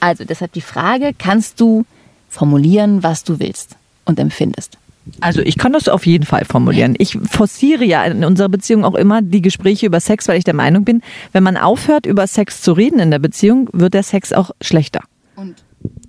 Also 0.00 0.24
deshalb 0.24 0.52
die 0.52 0.60
Frage, 0.60 1.14
kannst 1.18 1.60
du 1.60 1.84
formulieren, 2.28 3.02
was 3.02 3.24
du 3.24 3.40
willst 3.40 3.76
und 4.04 4.20
empfindest? 4.20 4.78
Also 5.20 5.40
ich 5.40 5.56
kann 5.56 5.72
das 5.72 5.88
auf 5.88 6.06
jeden 6.06 6.24
Fall 6.24 6.44
formulieren. 6.44 6.94
Ich 6.98 7.18
forciere 7.28 7.84
ja 7.84 8.04
in 8.04 8.24
unserer 8.24 8.48
Beziehung 8.48 8.84
auch 8.84 8.94
immer 8.94 9.22
die 9.22 9.42
Gespräche 9.42 9.86
über 9.86 10.00
Sex, 10.00 10.28
weil 10.28 10.38
ich 10.38 10.44
der 10.44 10.54
Meinung 10.54 10.84
bin, 10.84 11.02
wenn 11.32 11.42
man 11.42 11.56
aufhört, 11.56 12.06
über 12.06 12.26
Sex 12.26 12.60
zu 12.62 12.72
reden 12.72 13.00
in 13.00 13.10
der 13.10 13.18
Beziehung, 13.18 13.68
wird 13.72 13.94
der 13.94 14.02
Sex 14.02 14.32
auch 14.32 14.50
schlechter. 14.60 15.00
Und 15.34 15.56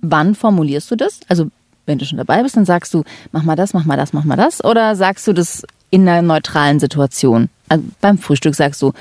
wann 0.00 0.34
formulierst 0.34 0.90
du 0.90 0.96
das? 0.96 1.20
Also 1.28 1.50
wenn 1.90 1.98
du 1.98 2.06
schon 2.06 2.18
dabei 2.18 2.42
bist, 2.42 2.56
dann 2.56 2.64
sagst 2.64 2.94
du, 2.94 3.04
mach 3.32 3.42
mal 3.42 3.56
das, 3.56 3.74
mach 3.74 3.84
mal 3.84 3.96
das, 3.96 4.12
mach 4.12 4.24
mal 4.24 4.36
das. 4.36 4.64
Oder 4.64 4.96
sagst 4.96 5.26
du 5.26 5.32
das 5.32 5.64
in 5.90 6.08
einer 6.08 6.22
neutralen 6.22 6.80
Situation? 6.80 7.48
Also 7.68 7.84
beim 8.00 8.18
Frühstück 8.18 8.54
sagst 8.54 8.80
du, 8.80 8.92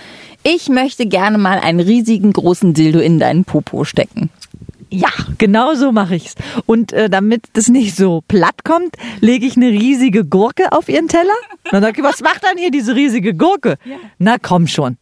ich 0.44 0.70
möchte 0.70 1.06
gerne 1.06 1.38
mal 1.38 1.60
einen 1.60 1.80
riesigen 1.80 2.34
großen 2.34 2.74
Dildo 2.74 3.00
in 3.00 3.20
deinen 3.20 3.46
Popo 3.46 3.84
stecken. 3.84 4.30
Ja, 4.92 5.10
genau 5.38 5.76
so 5.76 5.92
mache 5.92 6.16
ich's. 6.16 6.34
Und 6.66 6.94
äh, 6.94 7.10
damit 7.10 7.44
das 7.54 7.68
nicht 7.68 7.96
so 7.96 8.24
platt 8.28 8.64
kommt, 8.64 8.96
lege 9.22 9.46
ich 9.46 9.56
eine 9.56 9.70
riesige 9.70 10.26
Gurke 10.26 10.72
auf 10.72 10.90
ihren 10.90 11.08
Teller. 11.08 11.36
Und 11.66 11.74
dann 11.74 11.84
sag 11.84 11.98
ich, 11.98 12.04
was 12.04 12.22
macht 12.22 12.44
dann 12.44 12.58
hier 12.58 12.72
diese 12.72 12.96
riesige 12.96 13.36
Gurke? 13.36 13.78
Na 14.18 14.38
komm 14.42 14.66
schon. 14.66 14.98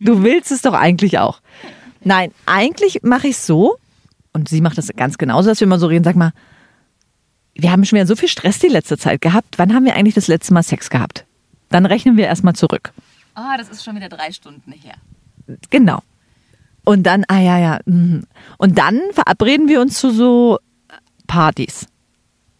Du 0.00 0.24
willst 0.24 0.50
es 0.50 0.62
doch 0.62 0.74
eigentlich 0.74 1.18
auch. 1.18 1.40
Nein, 2.02 2.32
eigentlich 2.46 3.00
mache 3.02 3.28
ich 3.28 3.36
so, 3.36 3.76
und 4.32 4.48
sie 4.48 4.60
macht 4.60 4.78
das 4.78 4.88
ganz 4.96 5.18
genauso, 5.18 5.48
dass 5.48 5.60
wir 5.60 5.66
immer 5.66 5.78
so 5.78 5.86
reden, 5.86 6.04
sag 6.04 6.16
mal, 6.16 6.32
wir 7.62 7.72
haben 7.72 7.84
schon 7.84 7.96
wieder 7.96 8.06
so 8.06 8.16
viel 8.16 8.28
Stress 8.28 8.58
die 8.58 8.68
letzte 8.68 8.98
Zeit 8.98 9.20
gehabt. 9.20 9.58
Wann 9.58 9.74
haben 9.74 9.84
wir 9.84 9.94
eigentlich 9.94 10.14
das 10.14 10.28
letzte 10.28 10.54
Mal 10.54 10.62
Sex 10.62 10.90
gehabt? 10.90 11.24
Dann 11.68 11.86
rechnen 11.86 12.16
wir 12.16 12.26
erstmal 12.26 12.54
zurück. 12.54 12.92
Ah, 13.34 13.56
das 13.56 13.68
ist 13.68 13.84
schon 13.84 13.96
wieder 13.96 14.08
drei 14.08 14.32
Stunden 14.32 14.72
her. 14.72 14.94
Genau. 15.70 16.00
Und 16.84 17.04
dann, 17.04 17.24
ah 17.28 17.40
ja, 17.40 17.58
ja. 17.58 17.80
mhm. 17.84 18.24
Und 18.58 18.78
dann 18.78 19.00
verabreden 19.12 19.68
wir 19.68 19.80
uns 19.80 19.98
zu 19.98 20.10
so 20.10 20.58
Partys. 21.26 21.86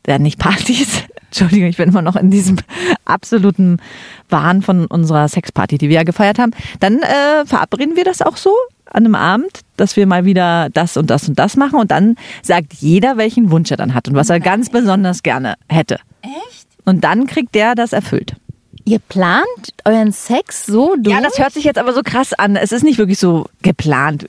Ja, 0.07 0.19
nicht 0.19 0.39
Partys. 0.39 1.05
Entschuldigung, 1.27 1.69
ich 1.69 1.77
bin 1.77 1.89
immer 1.89 2.03
noch 2.03 2.17
in 2.17 2.31
diesem 2.31 2.57
absoluten 3.05 3.81
Wahn 4.29 4.63
von 4.63 4.87
unserer 4.87 5.29
Sexparty, 5.29 5.79
die 5.79 5.89
wir 5.89 5.97
ja 5.97 6.03
gefeiert 6.03 6.39
haben. 6.39 6.53
Dann 6.81 7.01
äh, 7.03 7.47
verabreden 7.47 7.97
wir 7.97 8.05
das 8.05 8.23
auch 8.23 8.37
so 8.37 8.55
an 8.91 9.05
einem 9.05 9.15
Abend, 9.15 9.61
dass 9.77 9.97
wir 9.97 10.07
mal 10.07 10.25
wieder 10.25 10.69
das 10.71 10.97
und 10.97 11.11
das 11.11 11.29
und 11.29 11.39
das 11.39 11.57
machen. 11.57 11.79
Und 11.79 11.91
dann 11.91 12.17
sagt 12.43 12.75
jeder, 12.75 13.17
welchen 13.17 13.51
Wunsch 13.51 13.71
er 13.71 13.77
dann 13.77 13.95
hat 13.95 14.09
und 14.09 14.15
was 14.15 14.31
er 14.31 14.41
ganz 14.41 14.71
besonders 14.71 15.23
gerne 15.23 15.55
hätte. 15.69 15.99
Echt? 16.23 16.69
Und 16.85 17.05
dann 17.05 17.27
kriegt 17.27 17.55
der 17.55 17.75
das 17.75 17.93
erfüllt. 17.93 18.37
Ihr 18.85 18.99
plant 18.99 19.75
euren 19.85 20.13
Sex 20.13 20.67
so 20.67 20.97
durch? 20.97 21.15
Ja, 21.15 21.23
das 21.23 21.39
hört 21.39 21.53
sich 21.53 21.65
jetzt 21.65 21.79
aber 21.79 21.93
so 21.93 22.03
krass 22.03 22.33
an. 22.33 22.57
Es 22.57 22.73
ist 22.73 22.83
nicht 22.83 22.99
wirklich 22.99 23.19
so 23.19 23.47
geplant. 23.63 24.29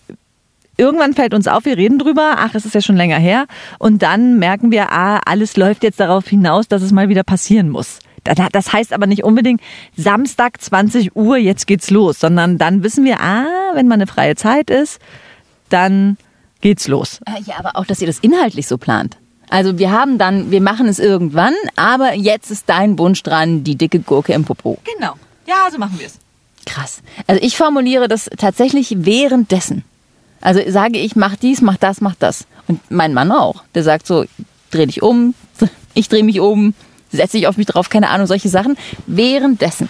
Irgendwann 0.77 1.13
fällt 1.13 1.33
uns 1.33 1.47
auf, 1.47 1.65
wir 1.65 1.77
reden 1.77 1.99
drüber, 1.99 2.35
ach, 2.37 2.55
es 2.55 2.65
ist 2.65 2.75
ja 2.75 2.81
schon 2.81 2.97
länger 2.97 3.17
her. 3.17 3.45
Und 3.77 4.01
dann 4.01 4.39
merken 4.39 4.71
wir, 4.71 4.91
ah, 4.91 5.19
alles 5.25 5.57
läuft 5.57 5.83
jetzt 5.83 5.99
darauf 5.99 6.27
hinaus, 6.27 6.67
dass 6.67 6.81
es 6.81 6.91
mal 6.91 7.09
wieder 7.09 7.23
passieren 7.23 7.69
muss. 7.69 7.99
Da- 8.23 8.49
Das 8.51 8.71
heißt 8.73 8.93
aber 8.93 9.07
nicht 9.07 9.23
unbedingt 9.23 9.61
Samstag 9.97 10.61
20 10.61 11.15
Uhr, 11.15 11.37
jetzt 11.37 11.65
geht's 11.67 11.89
los, 11.89 12.19
sondern 12.19 12.57
dann 12.57 12.83
wissen 12.83 13.03
wir, 13.03 13.19
ah, 13.21 13.45
wenn 13.73 13.87
mal 13.87 13.95
eine 13.95 14.07
freie 14.07 14.35
Zeit 14.35 14.69
ist, 14.69 14.99
dann 15.69 16.17
geht's 16.61 16.87
los. 16.87 17.19
Äh, 17.25 17.41
Ja, 17.45 17.55
aber 17.57 17.75
auch, 17.75 17.85
dass 17.85 18.01
ihr 18.01 18.07
das 18.07 18.19
inhaltlich 18.19 18.67
so 18.67 18.77
plant. 18.77 19.17
Also 19.49 19.77
wir 19.77 19.91
haben 19.91 20.17
dann, 20.17 20.49
wir 20.51 20.61
machen 20.61 20.87
es 20.87 20.99
irgendwann, 20.99 21.53
aber 21.75 22.13
jetzt 22.13 22.51
ist 22.51 22.69
dein 22.69 22.97
Wunsch 22.97 23.21
dran, 23.23 23.63
die 23.63 23.75
dicke 23.75 23.99
Gurke 23.99 24.33
im 24.33 24.45
Popo. 24.45 24.77
Genau. 24.95 25.13
Ja, 25.45 25.69
so 25.71 25.77
machen 25.77 25.99
wir 25.99 26.05
es. 26.07 26.19
Krass. 26.65 27.01
Also 27.27 27.41
ich 27.43 27.57
formuliere 27.57 28.07
das 28.07 28.29
tatsächlich 28.37 28.93
währenddessen. 28.99 29.83
Also 30.39 30.61
sage 30.69 30.99
ich, 30.99 31.15
mach 31.15 31.35
dies, 31.35 31.61
mach 31.61 31.75
das, 31.77 31.99
mach 32.01 32.15
das. 32.15 32.45
Und 32.67 32.79
mein 32.89 33.13
Mann 33.13 33.31
auch. 33.31 33.63
Der 33.75 33.83
sagt 33.83 34.07
so, 34.07 34.25
dreh 34.69 34.85
dich 34.85 35.01
um, 35.01 35.33
ich 35.95 36.07
drehe 36.07 36.23
mich 36.23 36.39
um, 36.39 36.73
setze 37.11 37.37
dich 37.37 37.47
auf 37.47 37.57
mich 37.57 37.67
drauf, 37.67 37.89
keine 37.89 38.09
Ahnung, 38.09 38.27
solche 38.27 38.49
Sachen. 38.49 38.77
Währenddessen. 39.07 39.89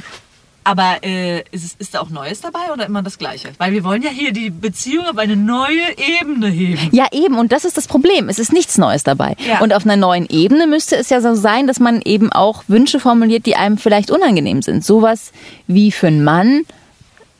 Aber 0.63 0.97
äh, 1.01 1.43
ist, 1.51 1.79
ist 1.79 1.95
da 1.95 2.01
auch 2.01 2.09
Neues 2.09 2.41
dabei 2.41 2.71
oder 2.71 2.85
immer 2.85 3.01
das 3.01 3.17
Gleiche? 3.17 3.49
Weil 3.57 3.71
wir 3.71 3.83
wollen 3.83 4.03
ja 4.03 4.11
hier 4.11 4.31
die 4.31 4.51
Beziehung 4.51 5.05
auf 5.07 5.17
eine 5.17 5.35
neue 5.35 5.97
Ebene 6.19 6.47
heben. 6.47 6.89
Ja, 6.91 7.07
eben, 7.11 7.39
und 7.39 7.51
das 7.51 7.65
ist 7.65 7.77
das 7.77 7.87
Problem. 7.87 8.29
Es 8.29 8.37
ist 8.37 8.53
nichts 8.53 8.77
Neues 8.77 9.03
dabei. 9.03 9.35
Ja. 9.47 9.61
Und 9.61 9.73
auf 9.73 9.85
einer 9.85 9.97
neuen 9.97 10.27
Ebene 10.29 10.67
müsste 10.67 10.97
es 10.97 11.09
ja 11.09 11.19
so 11.19 11.33
sein, 11.33 11.65
dass 11.65 11.79
man 11.79 12.01
eben 12.01 12.31
auch 12.31 12.63
Wünsche 12.67 12.99
formuliert, 12.99 13.47
die 13.47 13.55
einem 13.55 13.79
vielleicht 13.79 14.11
unangenehm 14.11 14.61
sind. 14.61 14.85
Sowas 14.85 15.31
wie 15.65 15.91
für 15.91 16.07
einen 16.07 16.23
Mann, 16.23 16.61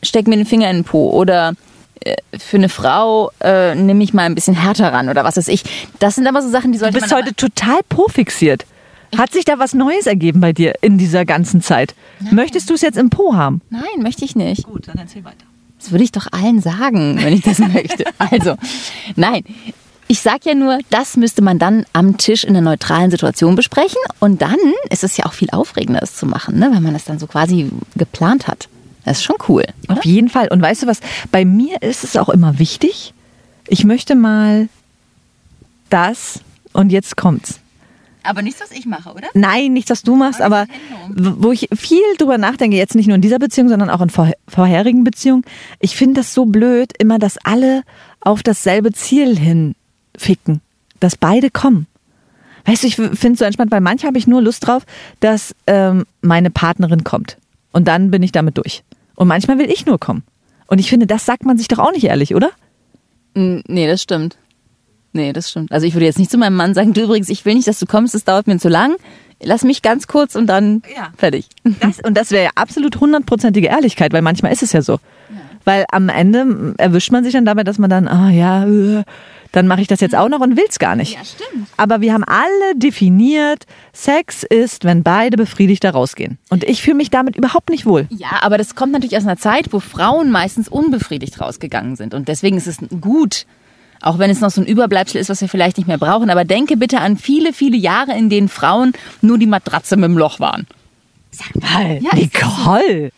steck 0.02 0.28
mir 0.28 0.38
den 0.38 0.48
Finger 0.48 0.72
in 0.72 0.78
den 0.78 0.84
Po 0.84 1.12
oder 1.12 1.54
äh, 2.00 2.16
für 2.40 2.58
eine 2.58 2.70
Frau 2.70 3.32
äh, 3.40 3.76
nehme 3.76 4.04
ich 4.04 4.16
mal 4.16 4.24
ein 4.24 4.34
bisschen 4.34 4.56
härter 4.56 4.92
ran 4.92 5.10
oder 5.10 5.24
was 5.24 5.38
weiß 5.38 5.48
ich. 5.50 5.64
Das 6.00 6.16
sind 6.16 6.26
aber 6.26 6.42
so 6.42 6.50
Sachen, 6.50 6.72
die 6.72 6.80
Du 6.80 6.86
sollte 6.86 7.00
bist 7.00 7.12
man 7.12 7.22
heute 7.22 7.36
total 7.36 7.82
po-fixiert. 7.88 8.66
Hat 9.18 9.34
sich 9.34 9.46
da 9.46 9.60
was 9.60 9.74
Neues 9.74 10.08
ergeben 10.08 10.40
bei 10.40 10.54
dir 10.54 10.76
in 10.82 10.98
dieser 10.98 11.26
ganzen 11.26 11.62
Zeit? 11.62 11.96
Möchtest 12.32 12.70
du 12.70 12.74
es 12.74 12.82
jetzt 12.82 12.98
im 12.98 13.10
Po 13.10 13.36
haben? 13.36 13.62
Nein, 13.70 14.02
möchte 14.02 14.24
ich 14.26 14.36
nicht. 14.36 14.64
Gut, 14.64 14.88
dann 14.88 14.98
erzähl 14.98 15.24
weiter. 15.24 15.46
Das 15.80 15.92
würde 15.92 16.04
ich 16.04 16.12
doch 16.12 16.28
allen 16.32 16.62
sagen, 16.62 17.18
wenn 17.22 17.34
ich 17.34 17.42
das 17.42 17.60
möchte. 17.74 18.06
Also, 18.18 18.56
nein. 19.16 19.44
Ich 20.08 20.20
sag 20.20 20.46
ja 20.46 20.54
nur, 20.54 20.80
das 20.90 21.16
müsste 21.16 21.42
man 21.42 21.58
dann 21.58 21.86
am 21.94 22.18
Tisch 22.18 22.44
in 22.44 22.50
einer 22.50 22.62
neutralen 22.62 23.12
Situation 23.12 23.56
besprechen. 23.56 23.98
Und 24.20 24.42
dann 24.42 24.58
ist 24.90 25.06
es 25.06 25.16
ja 25.16 25.26
auch 25.26 25.34
viel 25.34 25.50
aufregender, 25.52 26.04
es 26.04 26.16
zu 26.16 26.26
machen, 26.26 26.60
ne? 26.60 26.70
wenn 26.74 26.84
man 26.84 26.94
das 26.94 27.06
dann 27.06 27.18
so 27.18 27.28
quasi 27.28 27.72
geplant 27.96 28.48
hat. 28.48 28.68
Das 29.06 29.20
ist 29.20 29.24
schon 29.24 29.38
cool. 29.48 29.64
Oder? 29.86 29.98
Auf 29.98 30.06
jeden 30.06 30.30
Fall. 30.30 30.50
Und 30.50 30.62
weißt 30.62 30.84
du 30.84 30.88
was? 30.88 31.00
Bei 31.32 31.46
mir 31.46 31.82
ist 31.82 32.04
es 32.04 32.18
auch 32.18 32.30
immer 32.30 32.60
wichtig. 32.60 33.14
Ich 33.68 33.86
möchte 33.86 34.16
mal 34.16 34.68
das 35.90 36.42
und 36.74 36.92
jetzt 36.92 37.16
kommt's. 37.18 37.60
Aber 38.24 38.42
nichts, 38.42 38.62
was 38.62 38.72
ich 38.72 38.86
mache, 38.86 39.12
oder? 39.14 39.28
Nein, 39.34 39.74
nichts, 39.74 39.90
was 39.90 40.04
du 40.04 40.16
machst, 40.16 40.42
aber 40.42 40.68
w- 41.10 41.32
wo 41.38 41.52
ich 41.52 41.68
viel 41.74 42.04
drüber 42.18 42.38
nachdenke, 42.38 42.78
jetzt 42.78 42.96
nicht 42.96 43.08
nur 43.08 43.16
in 43.16 43.22
dieser 43.22 43.40
Beziehung, 43.40 43.70
sondern 43.70 43.90
auch 43.90 44.02
in 44.02 44.10
vor 44.10 44.32
vorherigen 44.48 45.04
Beziehungen. 45.04 45.44
Ich 45.80 45.96
finde 45.96 46.22
das 46.22 46.34
so 46.34 46.46
blöd, 46.46 46.94
immer, 47.00 47.18
dass 47.20 47.38
alle 47.44 47.84
auf 48.20 48.44
dasselbe 48.44 48.92
Ziel 48.92 49.38
hinficken, 49.38 50.62
dass 51.00 51.16
beide 51.18 51.50
kommen. 51.50 51.88
Weißt 52.66 52.84
du, 52.84 52.88
ich 52.88 52.96
finde 52.96 53.32
es 53.34 53.40
so 53.40 53.46
entspannt, 53.46 53.72
weil 53.72 53.82
manchmal 53.82 54.10
habe 54.10 54.20
ich 54.20 54.28
nur 54.28 54.42
Lust 54.42 54.68
drauf, 54.68 54.84
dass 55.20 55.56
ähm, 55.66 56.06
meine 56.22 56.52
Partnerin 56.52 57.04
kommt. 57.04 57.38
Und 57.72 57.88
dann 57.88 58.12
bin 58.12 58.22
ich 58.22 58.32
damit 58.32 58.58
durch. 58.58 58.84
Und 59.16 59.28
manchmal 59.28 59.58
will 59.58 59.72
ich 59.72 59.86
nur 59.88 59.98
kommen. 60.00 60.24
Und 60.68 60.78
ich 60.80 60.90
finde, 60.90 61.08
das 61.08 61.26
sagt 61.26 61.44
man 61.44 61.58
sich 61.58 61.68
doch 61.68 61.80
auch 61.80 61.92
nicht 61.92 62.04
ehrlich, 62.04 62.36
oder? 62.36 62.52
Nee, 63.34 63.88
das 63.88 64.04
stimmt. 64.04 64.38
Nee, 65.14 65.34
das 65.34 65.50
stimmt. 65.50 65.72
Also 65.72 65.86
ich 65.86 65.94
würde 65.94 66.06
jetzt 66.06 66.20
nicht 66.20 66.32
zu 66.32 66.38
meinem 66.38 66.56
Mann 66.56 66.74
sagen, 66.74 66.94
du 66.94 67.02
übrigens, 67.02 67.30
ich 67.30 67.44
will 67.46 67.56
nicht, 67.56 67.68
dass 67.68 67.80
du 67.80 67.86
kommst, 67.86 68.14
das 68.14 68.24
dauert 68.24 68.48
mir 68.48 68.58
zu 68.60 68.70
lang. 68.70 68.96
Lass 69.44 69.64
mich 69.64 69.82
ganz 69.82 70.08
kurz 70.08 70.36
und 70.36 70.48
dann 70.48 70.84
Ja. 70.96 71.10
fertig. 71.18 71.48
Das, 71.82 72.00
und 72.00 72.16
das 72.16 72.32
wäre 72.32 72.44
ja 72.46 72.50
absolut 72.56 73.00
hundertprozentige 73.00 73.68
Ehrlichkeit, 73.68 74.14
weil 74.14 74.22
manchmal 74.22 74.52
ist 74.54 74.64
es 74.64 74.72
ja 74.72 74.82
so. 74.82 75.00
Weil 75.64 75.86
am 75.92 76.10
Ende 76.10 76.74
erwischt 76.78 77.12
man 77.12 77.24
sich 77.24 77.34
dann 77.34 77.46
dabei, 77.46 77.64
dass 77.64 77.78
man 77.78 77.90
dann, 77.90 78.08
ah 78.08 78.32
ja, 78.32 78.66
äh, 78.66 79.04
dann 79.52 79.68
mache 79.68 79.82
ich 79.82 79.88
das 79.88 80.00
jetzt 80.00 80.16
auch 80.16 80.28
noch 80.30 80.40
und 80.40 80.58
will's 80.58 80.80
gar 80.80 80.96
nicht. 80.96 81.14
Ja, 81.14 81.20
stimmt. 81.24 81.68
Aber 81.78 82.02
wir 82.02 82.14
haben 82.14 82.24
alle 82.24 82.76
definiert, 82.76 83.66
Sex 83.94 84.44
ist, 84.44 84.86
wenn 84.86 85.04
beide 85.04 85.38
befriedigt 85.38 85.84
da 85.84 85.92
rausgehen. 85.92 86.40
Und 86.50 86.64
ich 86.64 86.82
fühle 86.82 86.98
mich 86.98 87.10
damit 87.12 87.36
überhaupt 87.36 87.70
nicht 87.70 87.86
wohl. 87.86 88.08
Ja, 88.10 88.40
aber 88.42 88.58
das 88.58 88.74
kommt 88.76 88.92
natürlich 88.94 89.18
aus 89.18 89.24
einer 89.24 89.38
Zeit, 89.38 89.72
wo 89.72 89.80
Frauen 89.80 90.32
meistens 90.32 90.68
unbefriedigt 90.68 91.40
rausgegangen 91.42 91.96
sind. 91.96 92.14
Und 92.16 92.28
deswegen 92.28 92.58
ist 92.58 92.68
es 92.68 92.78
gut, 93.02 93.46
auch 94.02 94.20
wenn 94.20 94.30
es 94.30 94.42
noch 94.42 94.52
so 94.52 94.62
ein 94.62 94.68
Überbleibsel 94.68 95.20
ist, 95.20 95.30
was 95.30 95.42
wir 95.42 95.50
vielleicht 95.50 95.78
nicht 95.78 95.88
mehr 95.88 95.98
brauchen. 95.98 96.30
Aber 96.30 96.44
denke 96.44 96.78
bitte 96.78 97.00
an 97.00 97.18
viele, 97.18 97.54
viele 97.54 97.78
Jahre, 97.78 98.18
in 98.18 98.30
denen 98.30 98.50
Frauen 98.50 98.94
nur 99.22 99.38
die 99.38 99.48
Matratze 99.48 99.96
mit 99.96 100.06
dem 100.06 100.18
Loch 100.18 100.40
waren. 100.40 100.68
Sag 101.32 101.56
mal, 101.62 102.00
Ja, 102.02 102.12
Nicole. 102.14 103.12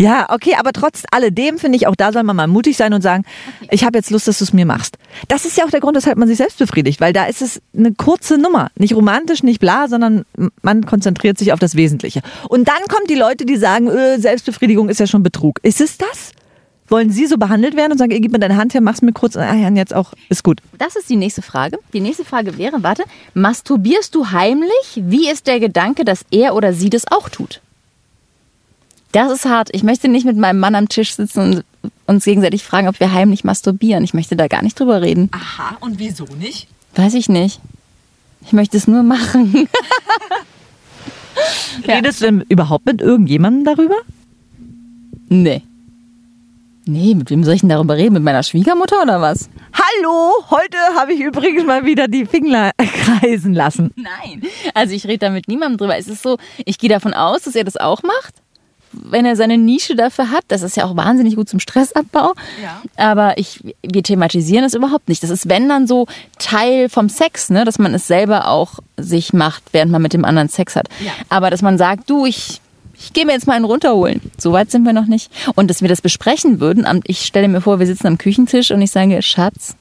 Ja, 0.00 0.26
okay, 0.30 0.54
aber 0.56 0.72
trotz 0.72 1.02
alledem 1.10 1.58
finde 1.58 1.76
ich 1.76 1.88
auch 1.88 1.96
da 1.96 2.12
soll 2.12 2.22
man 2.22 2.36
mal 2.36 2.46
mutig 2.46 2.76
sein 2.76 2.94
und 2.94 3.02
sagen, 3.02 3.24
ich 3.68 3.82
habe 3.82 3.98
jetzt 3.98 4.10
Lust, 4.10 4.28
dass 4.28 4.38
du 4.38 4.44
es 4.44 4.52
mir 4.52 4.64
machst. 4.64 4.96
Das 5.26 5.44
ist 5.44 5.56
ja 5.56 5.64
auch 5.64 5.70
der 5.70 5.80
Grund, 5.80 5.96
weshalb 5.96 6.16
man 6.18 6.28
sich 6.28 6.36
selbst 6.36 6.58
befriedigt, 6.58 7.00
weil 7.00 7.12
da 7.12 7.24
ist 7.24 7.42
es 7.42 7.60
eine 7.76 7.92
kurze 7.92 8.38
Nummer, 8.38 8.70
nicht 8.76 8.94
romantisch, 8.94 9.42
nicht 9.42 9.58
bla, 9.58 9.88
sondern 9.88 10.24
man 10.62 10.86
konzentriert 10.86 11.36
sich 11.36 11.52
auf 11.52 11.58
das 11.58 11.74
Wesentliche. 11.74 12.20
Und 12.48 12.68
dann 12.68 12.86
kommen 12.88 13.08
die 13.08 13.16
Leute, 13.16 13.44
die 13.44 13.56
sagen, 13.56 13.88
äh, 13.88 14.20
Selbstbefriedigung 14.20 14.88
ist 14.88 15.00
ja 15.00 15.08
schon 15.08 15.24
Betrug. 15.24 15.58
Ist 15.64 15.80
es 15.80 15.98
das? 15.98 16.30
Wollen 16.88 17.10
Sie 17.10 17.26
so 17.26 17.36
behandelt 17.36 17.76
werden 17.76 17.92
und 17.92 17.98
sagen, 17.98 18.12
ey, 18.12 18.20
gib 18.20 18.32
mir 18.32 18.38
deine 18.38 18.56
Hand 18.56 18.74
her, 18.74 18.80
mach's 18.80 19.02
mir 19.02 19.12
kurz, 19.12 19.36
ah, 19.36 19.54
ja, 19.54 19.68
jetzt 19.70 19.94
auch, 19.94 20.12
ist 20.28 20.42
gut. 20.42 20.60
Das 20.78 20.96
ist 20.96 21.10
die 21.10 21.16
nächste 21.16 21.42
Frage. 21.42 21.78
Die 21.92 22.00
nächste 22.00 22.24
Frage 22.24 22.56
wäre, 22.56 22.82
warte, 22.82 23.04
masturbierst 23.34 24.14
du 24.14 24.30
heimlich? 24.30 24.94
Wie 24.94 25.28
ist 25.28 25.46
der 25.46 25.60
Gedanke, 25.60 26.04
dass 26.04 26.24
er 26.30 26.54
oder 26.54 26.72
sie 26.72 26.90
das 26.90 27.06
auch 27.06 27.28
tut? 27.28 27.60
Das 29.12 29.32
ist 29.32 29.44
hart. 29.44 29.70
Ich 29.72 29.82
möchte 29.82 30.08
nicht 30.08 30.26
mit 30.26 30.36
meinem 30.36 30.60
Mann 30.60 30.74
am 30.74 30.88
Tisch 30.88 31.14
sitzen 31.14 31.40
und 31.40 31.64
uns 32.06 32.24
gegenseitig 32.24 32.62
fragen, 32.62 32.88
ob 32.88 33.00
wir 33.00 33.12
heimlich 33.12 33.44
masturbieren. 33.44 34.04
Ich 34.04 34.14
möchte 34.14 34.36
da 34.36 34.48
gar 34.48 34.62
nicht 34.62 34.78
drüber 34.78 35.02
reden. 35.02 35.30
Aha, 35.32 35.76
und 35.80 35.98
wieso 35.98 36.24
nicht? 36.38 36.68
Weiß 36.94 37.14
ich 37.14 37.28
nicht. 37.28 37.60
Ich 38.44 38.52
möchte 38.52 38.76
es 38.76 38.86
nur 38.86 39.02
machen. 39.02 39.68
Ja. 41.86 41.94
Redest 41.94 42.20
du 42.20 42.24
denn 42.24 42.40
überhaupt 42.48 42.86
mit 42.86 43.00
irgendjemandem 43.00 43.64
darüber? 43.64 43.94
Nee. 45.28 45.62
Nee, 46.90 47.14
mit 47.14 47.28
wem 47.28 47.44
soll 47.44 47.52
ich 47.52 47.60
denn 47.60 47.68
darüber 47.68 47.98
reden? 47.98 48.14
Mit 48.14 48.22
meiner 48.22 48.42
Schwiegermutter 48.42 49.02
oder 49.02 49.20
was? 49.20 49.50
Hallo, 49.74 50.32
heute 50.50 50.78
habe 50.96 51.12
ich 51.12 51.20
übrigens 51.20 51.66
mal 51.66 51.84
wieder 51.84 52.08
die 52.08 52.24
Finger 52.24 52.70
kreisen 52.78 53.52
lassen. 53.52 53.92
Nein. 53.94 54.42
Also 54.72 54.94
ich 54.94 55.04
rede 55.06 55.18
da 55.26 55.30
mit 55.30 55.48
niemandem 55.48 55.76
drüber. 55.76 55.98
Es 55.98 56.08
ist 56.08 56.22
so, 56.22 56.38
ich 56.64 56.78
gehe 56.78 56.88
davon 56.88 57.12
aus, 57.12 57.42
dass 57.42 57.54
er 57.54 57.64
das 57.64 57.76
auch 57.76 58.02
macht. 58.02 58.36
Wenn 58.92 59.26
er 59.26 59.36
seine 59.36 59.58
Nische 59.58 59.96
dafür 59.96 60.30
hat, 60.30 60.44
das 60.48 60.62
ist 60.62 60.78
ja 60.78 60.86
auch 60.86 60.96
wahnsinnig 60.96 61.36
gut 61.36 61.50
zum 61.50 61.60
Stressabbau. 61.60 62.32
Ja. 62.62 62.80
Aber 62.96 63.36
ich, 63.36 63.62
wir 63.82 64.02
thematisieren 64.02 64.64
es 64.64 64.72
überhaupt 64.72 65.10
nicht. 65.10 65.22
Das 65.22 65.28
ist, 65.28 65.46
wenn 65.46 65.68
dann 65.68 65.86
so 65.86 66.06
Teil 66.38 66.88
vom 66.88 67.10
Sex, 67.10 67.50
ne, 67.50 67.66
dass 67.66 67.78
man 67.78 67.92
es 67.92 68.06
selber 68.06 68.48
auch 68.48 68.78
sich 68.96 69.34
macht, 69.34 69.62
während 69.72 69.92
man 69.92 70.00
mit 70.00 70.14
dem 70.14 70.24
anderen 70.24 70.48
Sex 70.48 70.74
hat. 70.74 70.88
Ja. 71.04 71.12
Aber 71.28 71.50
dass 71.50 71.60
man 71.60 71.76
sagt, 71.76 72.08
du, 72.08 72.24
ich, 72.24 72.62
ich 73.00 73.12
gehe 73.12 73.24
mir 73.26 73.32
jetzt 73.32 73.46
mal 73.46 73.54
einen 73.54 73.64
runterholen. 73.64 74.20
So 74.38 74.52
weit 74.52 74.70
sind 74.70 74.82
wir 74.84 74.92
noch 74.92 75.06
nicht. 75.06 75.30
Und 75.54 75.68
dass 75.70 75.82
wir 75.82 75.88
das 75.88 76.00
besprechen 76.00 76.60
würden. 76.60 76.86
Ich 77.06 77.20
stelle 77.24 77.48
mir 77.48 77.60
vor, 77.60 77.78
wir 77.78 77.86
sitzen 77.86 78.06
am 78.06 78.18
Küchentisch 78.18 78.70
und 78.70 78.82
ich 78.82 78.90
sage, 78.90 79.22
Schatz, 79.22 79.76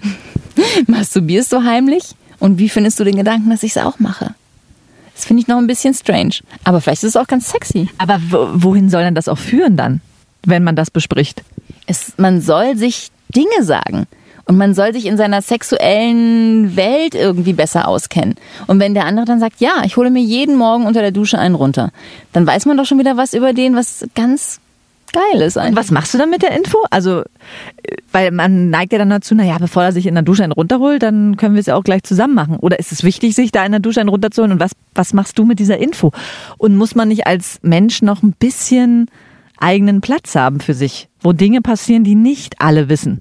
masturbierst 0.86 1.52
du 1.52 1.62
heimlich? 1.64 2.02
Und 2.38 2.58
wie 2.58 2.68
findest 2.68 2.98
du 2.98 3.04
den 3.04 3.16
Gedanken, 3.16 3.50
dass 3.50 3.62
ich 3.62 3.72
es 3.76 3.78
auch 3.82 3.98
mache? 3.98 4.34
Das 5.14 5.24
finde 5.26 5.42
ich 5.42 5.48
noch 5.48 5.58
ein 5.58 5.66
bisschen 5.66 5.94
strange. 5.94 6.36
Aber 6.64 6.80
vielleicht 6.80 7.04
ist 7.04 7.10
es 7.10 7.16
auch 7.16 7.26
ganz 7.28 7.50
sexy. 7.50 7.88
Aber 7.98 8.20
wo- 8.30 8.48
wohin 8.54 8.90
soll 8.90 9.02
denn 9.02 9.14
das 9.14 9.28
auch 9.28 9.38
führen 9.38 9.76
dann, 9.76 10.00
wenn 10.44 10.64
man 10.64 10.74
das 10.74 10.90
bespricht? 10.90 11.42
Es, 11.86 12.14
man 12.16 12.40
soll 12.40 12.76
sich 12.76 13.10
Dinge 13.28 13.62
sagen. 13.62 14.06
Und 14.46 14.58
man 14.58 14.74
soll 14.74 14.92
sich 14.92 15.06
in 15.06 15.16
seiner 15.16 15.40
sexuellen 15.40 16.76
Welt 16.76 17.14
irgendwie 17.14 17.52
besser 17.52 17.86
auskennen. 17.88 18.34
Und 18.66 18.80
wenn 18.80 18.94
der 18.94 19.06
andere 19.06 19.24
dann 19.24 19.40
sagt, 19.40 19.60
ja, 19.60 19.82
ich 19.84 19.96
hole 19.96 20.10
mir 20.10 20.22
jeden 20.22 20.56
Morgen 20.56 20.86
unter 20.86 21.00
der 21.00 21.12
Dusche 21.12 21.38
einen 21.38 21.54
runter, 21.54 21.90
dann 22.32 22.46
weiß 22.46 22.66
man 22.66 22.76
doch 22.76 22.84
schon 22.84 22.98
wieder 22.98 23.16
was 23.16 23.34
über 23.34 23.52
den, 23.52 23.76
was 23.76 24.04
ganz 24.14 24.60
geil 25.12 25.42
ist 25.42 25.56
Und 25.56 25.62
einfach. 25.62 25.82
was 25.82 25.90
machst 25.90 26.14
du 26.14 26.18
dann 26.18 26.30
mit 26.30 26.42
der 26.42 26.56
Info? 26.56 26.78
Also, 26.90 27.20
äh, 27.20 27.96
weil 28.10 28.30
man 28.30 28.70
neigt 28.70 28.92
ja 28.92 28.98
dann 28.98 29.10
dazu, 29.10 29.34
naja, 29.34 29.58
bevor 29.58 29.84
er 29.84 29.92
sich 29.92 30.06
in 30.06 30.14
der 30.14 30.22
Dusche 30.22 30.42
einen 30.42 30.52
runterholt, 30.52 31.02
dann 31.02 31.36
können 31.36 31.54
wir 31.54 31.60
es 31.60 31.66
ja 31.66 31.76
auch 31.76 31.84
gleich 31.84 32.02
zusammen 32.02 32.34
machen. 32.34 32.56
Oder 32.56 32.78
ist 32.78 32.92
es 32.92 33.04
wichtig, 33.04 33.34
sich 33.34 33.52
da 33.52 33.64
in 33.64 33.72
der 33.72 33.80
Dusche 33.80 34.00
einen 34.00 34.08
runterzuholen? 34.08 34.52
Und 34.52 34.60
was, 34.60 34.72
was 34.94 35.12
machst 35.12 35.38
du 35.38 35.44
mit 35.44 35.58
dieser 35.58 35.78
Info? 35.78 36.12
Und 36.58 36.76
muss 36.76 36.94
man 36.94 37.08
nicht 37.08 37.26
als 37.26 37.58
Mensch 37.62 38.02
noch 38.02 38.22
ein 38.22 38.32
bisschen 38.32 39.06
eigenen 39.58 40.00
Platz 40.00 40.34
haben 40.34 40.60
für 40.60 40.74
sich, 40.74 41.08
wo 41.20 41.32
Dinge 41.32 41.60
passieren, 41.60 42.04
die 42.04 42.14
nicht 42.14 42.60
alle 42.60 42.88
wissen? 42.88 43.20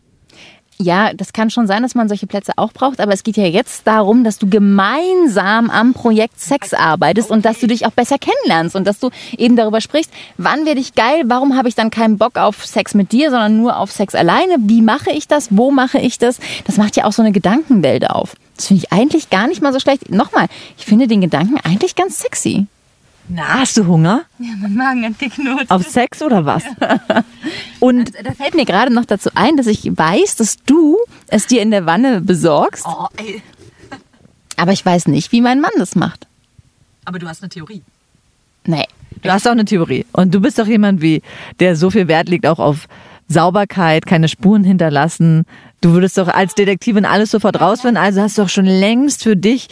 Ja, 0.82 1.14
das 1.14 1.32
kann 1.32 1.52
schon 1.52 1.68
sein, 1.68 1.84
dass 1.84 1.94
man 1.94 2.08
solche 2.08 2.26
Plätze 2.26 2.54
auch 2.56 2.74
braucht, 2.74 3.00
aber 3.00 3.14
es 3.14 3.22
geht 3.22 3.38
ja 3.38 3.46
jetzt 3.46 3.86
darum, 3.86 4.24
dass 4.24 4.40
du 4.40 4.50
gemeinsam 4.50 5.70
am 5.70 5.94
Projekt 5.94 6.40
Sex 6.40 6.74
arbeitest 6.74 7.30
und 7.30 7.46
dass 7.46 7.60
du 7.60 7.68
dich 7.68 7.86
auch 7.86 7.92
besser 7.92 8.18
kennenlernst 8.18 8.76
und 8.76 8.88
dass 8.88 8.98
du 9.00 9.12
eben 9.38 9.56
darüber 9.56 9.80
sprichst, 9.80 10.12
wann 10.38 10.66
werde 10.66 10.80
ich 10.80 10.96
geil, 10.96 11.22
warum 11.26 11.56
habe 11.56 11.70
ich 11.70 11.76
dann 11.76 11.92
keinen 11.92 12.18
Bock 12.18 12.38
auf 12.38 12.66
Sex 12.66 12.96
mit 12.96 13.12
dir, 13.12 13.30
sondern 13.30 13.58
nur 13.58 13.78
auf 13.78 13.92
Sex 13.92 14.16
alleine, 14.16 14.56
wie 14.62 14.82
mache 14.82 15.12
ich 15.12 15.28
das, 15.28 15.50
wo 15.52 15.70
mache 15.70 16.00
ich 16.00 16.18
das? 16.18 16.40
Das 16.66 16.78
macht 16.78 16.96
ja 16.96 17.06
auch 17.06 17.14
so 17.14 17.22
eine 17.22 17.32
Gedankenwelt 17.32 18.10
auf. 18.10 18.34
Das 18.58 18.66
finde 18.66 18.84
ich 18.84 18.92
eigentlich 18.92 19.30
gar 19.30 19.48
nicht 19.48 19.62
mal 19.62 19.74
so 19.74 19.80
schlecht. 19.80 20.10
Nochmal, 20.10 20.48
ich 20.80 20.86
finde 20.86 21.08
den 21.08 21.22
Gedanken 21.22 21.58
eigentlich 21.64 21.96
ganz 21.96 22.20
sexy. 22.22 22.66
Na, 23.28 23.60
hast 23.60 23.78
du 23.78 23.86
Hunger? 23.86 24.24
Ja, 24.40 24.50
mein 24.60 24.76
Magen 24.76 25.06
hat 25.06 25.20
geknurrt. 25.20 25.70
Auf 25.70 25.88
Sex 25.88 26.22
oder 26.22 26.46
was? 26.46 26.64
Und 27.80 28.12
Da 28.24 28.34
fällt 28.34 28.56
mir 28.56 28.66
gerade 28.66 28.94
noch 28.94 29.06
dazu 29.06 29.30
ein, 29.36 29.56
dass 29.58 29.68
ich 29.68 29.86
weiß, 29.86 30.36
dass 30.36 30.58
du 30.66 30.98
es 31.28 31.48
dir 31.48 31.62
in 31.62 31.72
der 31.72 31.86
Wanne 31.86 32.22
besorgst. 32.22 32.86
oh, 32.88 33.08
ey. 33.18 33.42
Aber 34.58 34.74
ich 34.74 34.86
weiß 34.86 35.08
nicht, 35.08 35.32
wie 35.32 35.42
mein 35.42 35.62
Mann 35.62 35.72
das 35.78 35.96
macht. 35.96 36.28
Aber 37.06 37.20
du 37.20 37.28
hast 37.28 37.42
eine 37.42 37.50
Theorie. 37.50 37.82
Nee. 38.66 38.86
Du 39.22 39.30
hast 39.32 39.48
auch 39.48 39.52
eine 39.52 39.66
Theorie. 39.66 40.06
Und 40.12 40.34
du 40.34 40.40
bist 40.42 40.60
doch 40.60 40.68
jemand 40.68 41.02
wie, 41.02 41.22
der 41.60 41.76
so 41.76 41.90
viel 41.90 42.08
Wert 42.08 42.28
legt 42.30 42.46
auch 42.46 42.60
auf 42.60 42.88
Sauberkeit, 43.28 44.06
keine 44.06 44.28
Spuren 44.28 44.64
hinterlassen. 44.64 45.46
Du 45.80 45.94
würdest 45.94 46.18
doch 46.18 46.28
als 46.28 46.54
Detektivin 46.54 47.06
alles 47.06 47.32
sofort 47.32 47.60
rausfinden. 47.60 47.98
Also 47.98 48.22
hast 48.22 48.38
du 48.38 48.44
doch 48.44 48.50
schon 48.50 48.66
längst 48.66 49.24
für 49.24 49.36
dich 49.36 49.68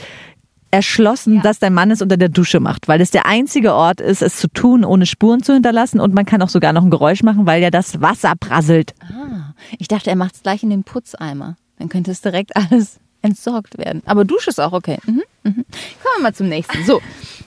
erschlossen, 0.71 1.41
dass 1.41 1.59
dein 1.59 1.73
Mann 1.73 1.91
es 1.91 2.01
unter 2.01 2.17
der 2.17 2.29
Dusche 2.29 2.59
macht, 2.59 2.87
weil 2.87 3.01
es 3.01 3.11
der 3.11 3.25
einzige 3.25 3.73
Ort 3.73 4.01
ist, 4.01 4.21
es 4.21 4.37
zu 4.37 4.47
tun, 4.47 4.85
ohne 4.85 5.05
Spuren 5.05 5.43
zu 5.43 5.53
hinterlassen. 5.53 5.99
Und 5.99 6.13
man 6.13 6.25
kann 6.25 6.41
auch 6.41 6.49
sogar 6.49 6.73
noch 6.73 6.83
ein 6.83 6.91
Geräusch 6.91 7.23
machen, 7.23 7.45
weil 7.45 7.61
ja 7.61 7.71
das 7.71 8.01
Wasser 8.01 8.33
prasselt. 8.39 8.93
Ah, 9.01 9.53
ich 9.77 9.87
dachte, 9.87 10.09
er 10.09 10.15
macht 10.15 10.35
es 10.35 10.43
gleich 10.43 10.63
in 10.63 10.69
den 10.69 10.83
Putzeimer. 10.83 11.55
Dann 11.77 11.89
könnte 11.89 12.11
es 12.11 12.21
direkt 12.21 12.55
alles 12.55 12.99
entsorgt 13.21 13.77
werden. 13.77 14.01
Aber 14.05 14.25
Dusche 14.25 14.49
ist 14.49 14.59
auch 14.59 14.73
okay. 14.73 14.97
Mhm, 15.05 15.23
mhm. 15.43 15.53
Kommen 15.53 16.17
wir 16.17 16.23
mal 16.23 16.33
zum 16.33 16.47
nächsten. 16.47 16.83
So, 16.85 17.01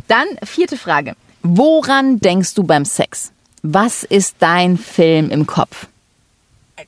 dann 0.09 0.26
vierte 0.45 0.76
Frage. 0.76 1.14
Woran 1.43 2.19
denkst 2.21 2.55
du 2.55 2.64
beim 2.64 2.85
Sex? 2.85 3.33
Was 3.62 4.02
ist 4.05 4.37
dein 4.41 4.76
Film 4.76 5.31
im 5.31 5.47
Kopf? 5.47 5.87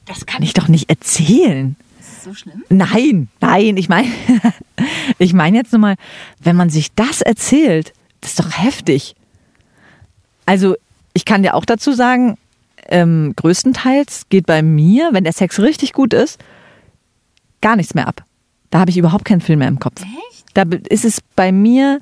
Das 0.07 0.27
kann 0.27 0.43
ich 0.43 0.55
doch 0.55 0.69
nicht 0.69 0.91
erzählen. 0.91 1.77
So 2.25 2.33
schlimm? 2.33 2.65
Nein, 2.71 3.29
nein, 3.41 3.77
ich 3.77 3.89
meine, 3.89 4.09
ich 5.19 5.35
meine 5.35 5.59
jetzt 5.59 5.73
nur 5.73 5.81
mal, 5.81 5.97
wenn 6.41 6.57
man 6.57 6.71
sich 6.71 6.93
das 6.95 7.21
erzählt, 7.21 7.93
das 8.23 8.31
ist 8.31 8.41
doch 8.41 8.51
heftig. 8.51 9.15
Also, 10.47 10.75
ich 11.13 11.27
kann 11.27 11.43
dir 11.43 11.55
auch 11.55 11.67
dazu 11.67 11.93
sagen, 11.93 12.39
ähm, 12.89 13.35
größtenteils 13.37 14.27
geht 14.31 14.47
bei 14.47 14.63
mir, 14.63 15.11
wenn 15.13 15.25
der 15.25 15.33
Sex 15.33 15.61
richtig 15.61 15.93
gut 15.93 16.15
ist, 16.15 16.43
gar 17.61 17.77
nichts 17.77 17.95
mehr 17.95 18.09
ab. 18.09 18.25
Da 18.71 18.81
habe 18.81 18.91
ich 18.91 18.99
überhaupt 18.99 19.25
keinen 19.25 19.41
Film 19.41 19.61
mehr 19.61 19.69
im 19.69 19.79
Kopf. 19.79 20.03
Echt? 20.03 20.45
Da 20.55 20.65
ist 20.89 21.05
es 21.05 21.21
bei 21.37 21.53
mir 21.53 22.01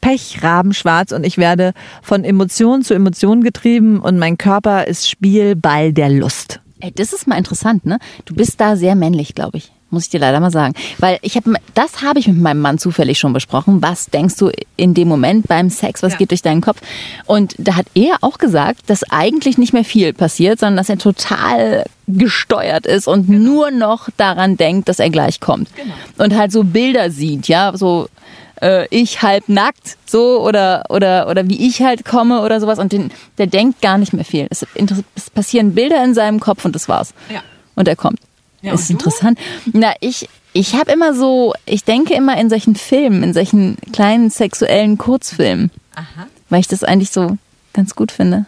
Pech, 0.00 0.42
Rabenschwarz 0.42 1.12
und 1.12 1.24
ich 1.24 1.38
werde 1.38 1.72
von 2.02 2.24
Emotion 2.24 2.82
zu 2.82 2.92
Emotion 2.92 3.42
getrieben 3.42 4.00
und 4.00 4.18
mein 4.18 4.36
Körper 4.36 4.86
ist 4.86 5.08
Spielball 5.08 5.92
der 5.92 6.08
Lust. 6.08 6.61
Ey, 6.82 6.90
das 6.92 7.12
ist 7.12 7.28
mal 7.28 7.38
interessant, 7.38 7.86
ne? 7.86 8.00
Du 8.24 8.34
bist 8.34 8.60
da 8.60 8.74
sehr 8.74 8.96
männlich, 8.96 9.36
glaube 9.36 9.58
ich. 9.58 9.70
Muss 9.90 10.04
ich 10.04 10.10
dir 10.10 10.18
leider 10.18 10.40
mal 10.40 10.50
sagen. 10.50 10.74
Weil 10.98 11.20
ich 11.22 11.36
habe, 11.36 11.52
das 11.74 12.02
habe 12.02 12.18
ich 12.18 12.26
mit 12.26 12.38
meinem 12.38 12.60
Mann 12.60 12.78
zufällig 12.78 13.20
schon 13.20 13.32
besprochen. 13.32 13.80
Was 13.82 14.06
denkst 14.06 14.34
du 14.36 14.50
in 14.76 14.92
dem 14.92 15.06
Moment 15.06 15.46
beim 15.46 15.70
Sex? 15.70 16.02
Was 16.02 16.18
geht 16.18 16.32
durch 16.32 16.42
deinen 16.42 16.60
Kopf? 16.60 16.80
Und 17.26 17.54
da 17.58 17.76
hat 17.76 17.86
er 17.94 18.16
auch 18.22 18.38
gesagt, 18.38 18.90
dass 18.90 19.04
eigentlich 19.12 19.58
nicht 19.58 19.72
mehr 19.72 19.84
viel 19.84 20.12
passiert, 20.12 20.58
sondern 20.58 20.78
dass 20.78 20.88
er 20.88 20.98
total 20.98 21.84
gesteuert 22.08 22.86
ist 22.86 23.06
und 23.06 23.28
nur 23.28 23.70
noch 23.70 24.08
daran 24.16 24.56
denkt, 24.56 24.88
dass 24.88 24.98
er 24.98 25.10
gleich 25.10 25.38
kommt. 25.38 25.68
Und 26.18 26.34
halt 26.34 26.50
so 26.50 26.64
Bilder 26.64 27.10
sieht, 27.10 27.46
ja, 27.46 27.76
so 27.76 28.08
äh, 28.62 28.86
ich 28.90 29.22
halb 29.22 29.48
nackt, 29.48 29.98
so 30.06 30.40
oder 30.40 30.84
oder 30.88 31.28
oder 31.28 31.48
wie 31.48 31.66
ich 31.66 31.82
halt 31.82 32.04
komme 32.04 32.42
oder 32.42 32.60
sowas. 32.60 32.78
Und 32.78 32.92
den, 32.92 33.10
der 33.38 33.46
denkt 33.46 33.82
gar 33.82 33.98
nicht 33.98 34.12
mehr 34.12 34.24
viel. 34.24 34.46
Es, 34.50 34.64
es 35.14 35.30
passieren 35.30 35.74
Bilder 35.74 36.02
in 36.04 36.14
seinem 36.14 36.40
Kopf 36.40 36.64
und 36.64 36.74
das 36.74 36.88
war's. 36.88 37.12
Ja. 37.30 37.42
Und 37.74 37.88
er 37.88 37.96
kommt. 37.96 38.20
Ja, 38.62 38.74
ist 38.74 38.90
interessant. 38.90 39.38
Na, 39.72 39.92
ich, 40.00 40.28
ich 40.52 40.74
habe 40.74 40.92
immer 40.92 41.14
so, 41.14 41.52
ich 41.66 41.84
denke 41.84 42.14
immer 42.14 42.38
in 42.38 42.48
solchen 42.48 42.76
Filmen, 42.76 43.24
in 43.24 43.34
solchen 43.34 43.76
kleinen 43.92 44.30
sexuellen 44.30 44.98
Kurzfilmen, 44.98 45.70
Aha. 45.96 46.28
weil 46.48 46.60
ich 46.60 46.68
das 46.68 46.84
eigentlich 46.84 47.10
so 47.10 47.38
ganz 47.72 47.96
gut 47.96 48.12
finde. 48.12 48.46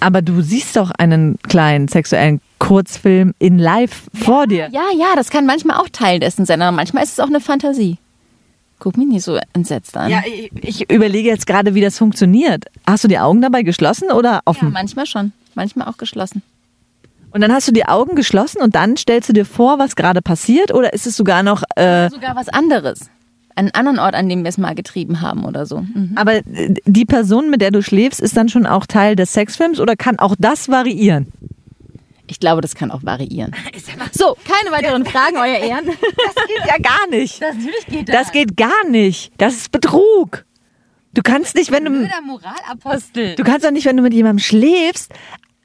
Aber 0.00 0.20
du 0.20 0.42
siehst 0.42 0.76
doch 0.76 0.90
einen 0.90 1.38
kleinen 1.48 1.88
sexuellen 1.88 2.42
Kurzfilm 2.58 3.34
in 3.38 3.58
live 3.58 4.02
vor 4.12 4.46
dir. 4.46 4.68
Ja, 4.70 4.84
ja, 4.94 5.16
das 5.16 5.30
kann 5.30 5.46
manchmal 5.46 5.78
auch 5.78 5.88
Teil 5.90 6.20
dessen 6.20 6.44
sein, 6.44 6.60
aber 6.60 6.76
manchmal 6.76 7.04
ist 7.04 7.12
es 7.12 7.20
auch 7.20 7.28
eine 7.28 7.40
Fantasie. 7.40 7.96
Guck 8.80 8.96
mich 8.96 9.08
nicht 9.08 9.24
so 9.24 9.38
entsetzt 9.54 9.96
an. 9.96 10.10
Ja, 10.10 10.22
ich, 10.26 10.50
ich 10.62 10.90
überlege 10.90 11.28
jetzt 11.28 11.46
gerade, 11.46 11.74
wie 11.74 11.80
das 11.80 11.98
funktioniert. 11.98 12.64
Hast 12.86 13.02
du 13.04 13.08
die 13.08 13.18
Augen 13.18 13.40
dabei 13.42 13.62
geschlossen 13.62 14.10
oder 14.12 14.34
Ja, 14.34 14.40
offen? 14.44 14.70
manchmal 14.72 15.06
schon, 15.06 15.32
manchmal 15.54 15.88
auch 15.88 15.96
geschlossen. 15.96 16.42
und 17.32 17.40
dann 17.40 17.52
hast 17.52 17.66
du 17.68 17.72
die 17.72 17.86
Augen 17.86 18.14
geschlossen 18.16 18.62
und 18.62 18.74
dann 18.74 18.96
stellst 18.96 19.28
du 19.28 19.32
dir 19.32 19.44
vor, 19.44 19.78
was 19.78 19.96
gerade 19.96 20.22
passiert 20.22 20.72
oder 20.72 20.92
ist 20.92 21.06
es 21.06 21.16
sogar 21.16 21.42
noch, 21.42 21.62
äh, 21.76 22.08
Sogar 22.10 22.36
was 22.36 22.48
anderes. 22.48 23.10
Einen 23.56 23.72
anderen 23.74 23.98
Ort, 23.98 24.14
an 24.14 24.28
dem 24.28 24.44
wir 24.44 24.48
es 24.50 24.56
mal 24.58 24.76
getrieben 24.76 25.20
haben 25.20 25.44
oder 25.44 25.66
so. 25.66 25.80
Mhm. 25.80 26.12
aber 26.14 26.36
äh, 26.36 26.74
die 26.86 27.04
Person, 27.04 27.50
mit 27.50 27.60
der 27.60 27.72
du 27.72 27.82
schläfst, 27.82 28.20
ist 28.20 28.36
dann 28.36 28.48
schon 28.48 28.64
auch 28.66 28.86
Teil 28.86 29.16
des 29.16 29.32
Sexfilms 29.32 29.80
oder 29.80 29.96
kann 29.96 30.20
auch 30.20 30.36
das 30.38 30.68
variieren? 30.68 31.26
Ich 32.30 32.40
glaube, 32.40 32.60
das 32.60 32.74
kann 32.74 32.90
auch 32.90 33.02
variieren. 33.02 33.52
So, 34.12 34.36
keine 34.44 34.74
weiteren 34.74 35.04
Fragen, 35.04 35.36
euer 35.36 35.58
Ehren. 35.58 35.86
Das 35.86 36.46
geht 36.46 36.66
ja 36.66 36.78
gar 36.78 37.08
nicht. 37.10 37.40
Natürlich 37.40 37.86
geht 37.86 38.08
Das 38.08 38.32
geht 38.32 38.56
gar 38.56 38.86
nicht. 38.88 39.32
Das 39.38 39.54
ist 39.54 39.72
Betrug. 39.72 40.44
Du 41.14 41.22
kannst 41.22 41.54
nicht, 41.54 41.70
wenn 41.70 41.84
du, 41.84 41.90
Moralapostel. 41.90 43.34
du 43.34 43.44
kannst 43.44 43.64
doch 43.64 43.70
nicht, 43.70 43.86
wenn 43.86 43.96
du 43.96 44.02
mit 44.02 44.14
jemandem 44.14 44.38
schläfst, 44.38 45.12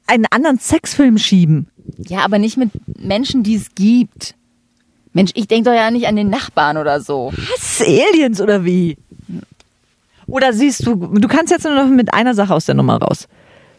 einen 0.06 0.26
anderen 0.30 0.58
Sexfilm 0.58 1.18
schieben. 1.18 1.68
Ja, 1.98 2.20
aber 2.20 2.38
nicht 2.38 2.56
mit 2.56 2.70
Menschen, 2.98 3.42
die 3.42 3.54
es 3.54 3.74
gibt. 3.74 4.34
Mensch, 5.12 5.30
ich 5.34 5.46
denke 5.46 5.70
doch 5.70 5.76
ja 5.76 5.90
nicht 5.90 6.06
an 6.06 6.16
den 6.16 6.28
Nachbarn 6.30 6.76
oder 6.76 7.00
so. 7.00 7.32
Was? 7.36 7.80
Aliens 7.82 8.40
oder 8.40 8.64
wie? 8.64 8.96
Oder 10.26 10.52
siehst 10.52 10.86
du, 10.86 10.94
du 10.96 11.28
kannst 11.28 11.52
jetzt 11.52 11.64
nur 11.64 11.74
noch 11.74 11.86
mit 11.86 12.12
einer 12.12 12.34
Sache 12.34 12.54
aus 12.54 12.64
der 12.64 12.74
Nummer 12.74 13.00
raus. 13.00 13.28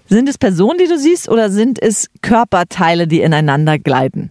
Sind 0.07 0.29
es 0.29 0.37
Personen, 0.37 0.77
die 0.77 0.87
du 0.87 0.97
siehst, 0.97 1.29
oder 1.29 1.49
sind 1.49 1.81
es 1.81 2.09
Körperteile, 2.21 3.07
die 3.07 3.21
ineinander 3.21 3.79
gleiten? 3.79 4.29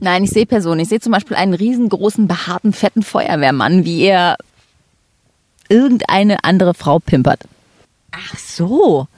Nein, 0.00 0.24
ich 0.24 0.30
sehe 0.30 0.44
Personen. 0.46 0.80
Ich 0.80 0.88
sehe 0.88 1.00
zum 1.00 1.12
Beispiel 1.12 1.36
einen 1.36 1.54
riesengroßen, 1.54 2.28
behaarten, 2.28 2.72
fetten 2.72 3.02
Feuerwehrmann, 3.02 3.84
wie 3.84 4.02
er 4.02 4.36
irgendeine 5.68 6.44
andere 6.44 6.74
Frau 6.74 6.98
pimpert. 6.98 7.40
Ach 8.12 8.38
so. 8.38 9.08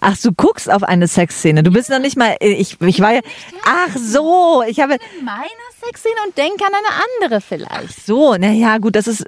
Ach, 0.00 0.16
du 0.16 0.32
guckst 0.32 0.70
auf 0.70 0.82
eine 0.82 1.06
Sexszene. 1.08 1.62
Du 1.62 1.70
bist 1.70 1.90
noch 1.90 1.98
nicht 1.98 2.16
mal, 2.16 2.36
ich, 2.40 2.80
ich 2.80 3.00
war 3.00 3.14
ja, 3.14 3.20
ach 3.64 3.96
so, 3.96 4.62
ich 4.66 4.80
habe, 4.80 4.96
Meine 5.22 5.48
Sexszene 5.84 6.14
und 6.26 6.38
denke 6.38 6.64
an 6.64 6.72
eine 6.72 7.28
andere 7.28 7.40
vielleicht. 7.40 8.06
so, 8.06 8.36
naja, 8.36 8.78
gut, 8.78 8.94
das 8.96 9.06
ist 9.06 9.24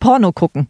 Porno 0.00 0.32
gucken. 0.32 0.68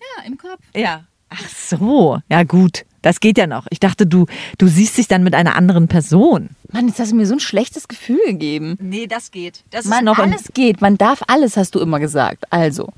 Ja, 0.00 0.24
im 0.26 0.36
Kopf. 0.36 0.60
Ja. 0.74 1.04
Ach 1.30 1.48
so, 1.48 2.18
ja 2.28 2.42
gut, 2.42 2.84
das 3.06 3.20
geht 3.20 3.38
ja 3.38 3.46
noch. 3.46 3.66
Ich 3.70 3.78
dachte, 3.78 4.04
du, 4.04 4.26
du 4.58 4.66
siehst 4.66 4.98
dich 4.98 5.06
dann 5.06 5.22
mit 5.22 5.34
einer 5.34 5.54
anderen 5.54 5.86
Person. 5.86 6.50
Mann, 6.72 6.88
jetzt 6.88 6.98
hast 6.98 7.12
du 7.12 7.16
mir 7.16 7.26
so 7.26 7.34
ein 7.34 7.40
schlechtes 7.40 7.86
Gefühl 7.86 8.20
gegeben. 8.26 8.76
Nee, 8.80 9.06
das 9.06 9.30
geht. 9.30 9.62
Das 9.70 9.84
Man, 9.84 10.08
alles 10.08 10.50
geht. 10.54 10.80
Man 10.80 10.98
darf 10.98 11.22
alles, 11.28 11.56
hast 11.56 11.76
du 11.76 11.80
immer 11.80 12.00
gesagt. 12.00 12.44
Also. 12.50 12.88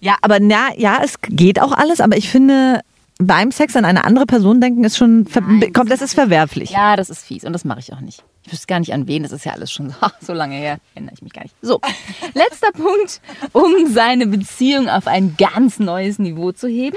Ja, 0.00 0.16
aber 0.22 0.40
na, 0.40 0.70
ja, 0.78 1.00
es 1.04 1.20
geht 1.20 1.60
auch 1.60 1.72
alles, 1.72 2.00
aber 2.00 2.16
ich 2.16 2.30
finde, 2.30 2.80
beim 3.18 3.52
Sex 3.52 3.76
an 3.76 3.84
eine 3.84 4.04
andere 4.04 4.24
Person 4.24 4.62
denken 4.62 4.82
ist 4.82 4.96
schon, 4.96 5.26
Nein, 5.34 5.72
kommt, 5.74 5.90
das 5.90 6.00
ist 6.00 6.14
verwerflich. 6.14 6.70
Ja, 6.70 6.96
das 6.96 7.10
ist 7.10 7.22
fies 7.22 7.44
und 7.44 7.52
das 7.52 7.66
mache 7.66 7.80
ich 7.80 7.92
auch 7.92 8.00
nicht. 8.00 8.24
Ich 8.44 8.52
wüsste 8.52 8.66
gar 8.66 8.80
nicht 8.80 8.94
an 8.94 9.06
wen, 9.06 9.22
das 9.24 9.32
ist 9.32 9.44
ja 9.44 9.52
alles 9.52 9.70
schon 9.70 9.90
so, 9.90 9.96
so 10.20 10.32
lange 10.32 10.56
her, 10.56 10.78
erinnere 10.94 11.14
ich 11.14 11.22
mich 11.22 11.34
gar 11.34 11.42
nicht. 11.42 11.54
So, 11.60 11.80
letzter 12.34 12.72
Punkt, 12.72 13.20
um 13.52 13.92
seine 13.92 14.26
Beziehung 14.26 14.88
auf 14.88 15.06
ein 15.06 15.36
ganz 15.36 15.78
neues 15.78 16.18
Niveau 16.18 16.52
zu 16.52 16.66
heben, 16.66 16.96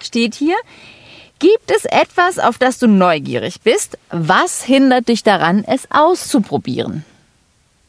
steht 0.00 0.36
hier, 0.36 0.54
gibt 1.38 1.70
es 1.70 1.84
etwas, 1.84 2.38
auf 2.38 2.58
das 2.58 2.78
du 2.78 2.86
neugierig 2.86 3.60
bist? 3.62 3.98
Was 4.10 4.62
hindert 4.62 5.08
dich 5.08 5.22
daran, 5.22 5.64
es 5.66 5.88
auszuprobieren? 5.90 7.04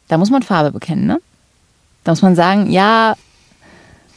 Da 0.08 0.18
muss 0.18 0.30
man 0.32 0.44
Farbe 0.44 0.72
bekennen, 0.72 1.06
ne? 1.06 1.20
Da 2.04 2.12
muss 2.12 2.22
man 2.22 2.36
sagen, 2.36 2.72
ja, 2.72 3.16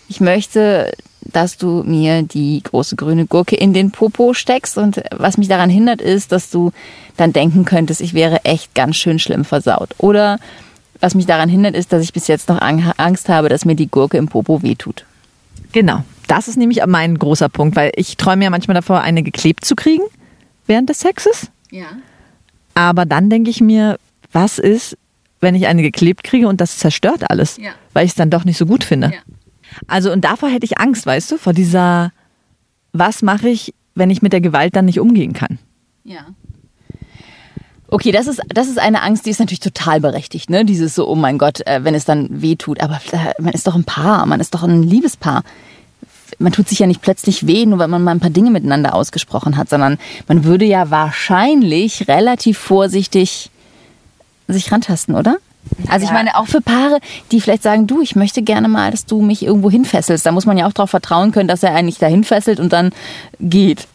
ich 0.09 0.21
möchte, 0.21 0.92
dass 1.21 1.57
du 1.57 1.83
mir 1.85 2.23
die 2.23 2.62
große 2.62 2.97
grüne 2.97 3.27
Gurke 3.27 3.57
in 3.57 3.73
den 3.73 3.90
Popo 3.90 4.35
steckst. 4.35 4.79
Und 4.79 5.03
was 5.11 5.37
mich 5.37 5.49
daran 5.49 5.71
hindert, 5.71 6.01
ist, 6.01 6.33
dass 6.33 6.51
du 6.51 6.73
dann 7.16 7.33
denken 7.33 7.64
könntest, 7.64 8.01
ich 8.01 8.14
wäre 8.14 8.45
echt 8.45 8.75
ganz 8.75 8.97
schön 8.97 9.18
schlimm 9.18 9.45
versaut. 9.45 9.95
Oder 9.99 10.38
was 11.01 11.14
mich 11.14 11.27
daran 11.27 11.49
hindert, 11.49 11.75
ist, 11.75 11.92
dass 11.92 12.03
ich 12.03 12.12
bis 12.12 12.29
jetzt 12.29 12.49
noch 12.49 12.61
Ang- 12.61 12.92
Angst 12.97 13.29
habe, 13.29 13.49
dass 13.49 13.64
mir 13.64 13.75
die 13.75 13.88
Gurke 13.88 14.16
im 14.16 14.29
Popo 14.29 14.62
wehtut. 14.62 15.05
Genau. 15.73 16.05
Das 16.33 16.49
ist 16.49 16.57
nämlich 16.57 16.81
mein 16.87 17.18
großer 17.18 17.51
Punkt, 17.51 17.77
weil 17.77 17.92
ich 17.95 18.16
träume 18.16 18.45
ja 18.45 18.49
manchmal 18.49 18.75
davor, 18.75 19.03
eine 19.03 19.23
geklebt 19.23 19.66
zu 19.66 19.77
kriegen 19.77 20.05
während 20.66 20.88
des 20.88 21.01
Sexes. 21.01 21.51
Ja. 21.71 21.85
Aber 22.73 23.05
dann 23.05 23.29
denke 23.29 23.51
ich 23.51 23.61
mir, 23.61 23.99
was 24.33 24.59
ist, 24.59 24.97
wenn 25.40 25.55
ich 25.55 25.66
eine 25.66 25.83
geklebt 25.83 26.25
kriege 26.25 26.49
und 26.49 26.62
das 26.62 26.79
zerstört 26.79 27.29
alles, 27.31 27.59
Ja. 27.59 27.73
weil 27.92 28.07
ich 28.07 28.12
es 28.12 28.14
dann 28.16 28.31
doch 28.31 28.47
nicht 28.47 28.57
so 28.57 28.64
gut 28.64 28.83
finde. 28.83 29.09
Ja. 29.09 29.18
Also 29.88 30.11
und 30.11 30.25
davor 30.25 30.49
hätte 30.49 30.64
ich 30.64 30.79
Angst, 30.79 31.05
weißt 31.05 31.33
du, 31.33 31.37
vor 31.37 31.53
dieser, 31.53 32.12
was 32.95 33.21
mache 33.21 33.51
ich, 33.51 33.75
wenn 33.95 34.09
ich 34.09 34.23
mit 34.23 34.33
der 34.33 34.40
Gewalt 34.40 34.75
dann 34.75 34.87
nicht 34.87 35.01
umgehen 35.01 35.35
kann? 35.35 35.59
Ja. 36.03 36.29
Okay, 37.88 38.11
das 38.11 38.27
ist, 38.27 38.40
das 38.49 38.68
ist 38.68 38.79
eine 38.79 39.03
Angst, 39.03 39.27
die 39.27 39.31
ist 39.31 39.38
natürlich 39.40 39.61
total 39.61 40.01
berechtigt, 40.01 40.49
ne? 40.49 40.64
Dieses 40.64 40.95
so, 40.95 41.07
oh 41.07 41.14
mein 41.14 41.37
Gott, 41.37 41.61
äh, 41.66 41.85
wenn 41.85 41.95
es 41.95 42.07
dann 42.07 42.40
weh 42.40 42.57
tut. 42.57 42.81
Aber 42.81 42.99
äh, 43.12 43.35
man 43.38 43.53
ist 43.53 43.66
doch 43.66 43.75
ein 43.75 43.85
Paar, 43.85 44.25
man 44.25 44.40
ist 44.40 44.55
doch 44.55 44.62
ein 44.62 44.83
Liebespaar. 44.83 45.42
Man 46.42 46.52
tut 46.52 46.68
sich 46.68 46.78
ja 46.78 46.87
nicht 46.87 47.02
plötzlich 47.02 47.46
weh, 47.46 47.64
nur 47.66 47.78
weil 47.78 47.88
man 47.88 48.02
mal 48.02 48.11
ein 48.11 48.20
paar 48.20 48.31
Dinge 48.31 48.50
miteinander 48.50 48.94
ausgesprochen 48.94 49.57
hat, 49.57 49.68
sondern 49.70 49.98
man 50.28 50.44
würde 50.44 50.64
ja 50.64 50.90
wahrscheinlich 50.90 52.09
relativ 52.09 52.59
vorsichtig 52.59 53.50
sich 54.48 54.70
rantasten, 54.70 55.14
oder? 55.14 55.37
Also 55.88 56.05
ich 56.05 56.12
meine, 56.12 56.37
auch 56.37 56.46
für 56.46 56.61
Paare, 56.61 56.98
die 57.31 57.40
vielleicht 57.40 57.62
sagen, 57.62 57.87
du, 57.87 58.02
ich 58.02 58.16
möchte 58.16 58.42
gerne 58.42 58.68
mal, 58.68 58.90
dass 58.90 59.07
du 59.07 59.22
mich 59.22 59.44
irgendwo 59.44 59.70
hinfesselst. 59.70 60.26
Da 60.26 60.33
muss 60.33 60.44
man 60.44 60.59
ja 60.59 60.66
auch 60.66 60.72
darauf 60.72 60.90
vertrauen 60.90 61.31
können, 61.31 61.48
dass 61.48 61.62
er 61.62 61.74
eigentlich 61.74 61.98
dahin 61.98 62.24
fesselt 62.24 62.59
und 62.59 62.72
dann 62.72 62.90
geht. 63.38 63.87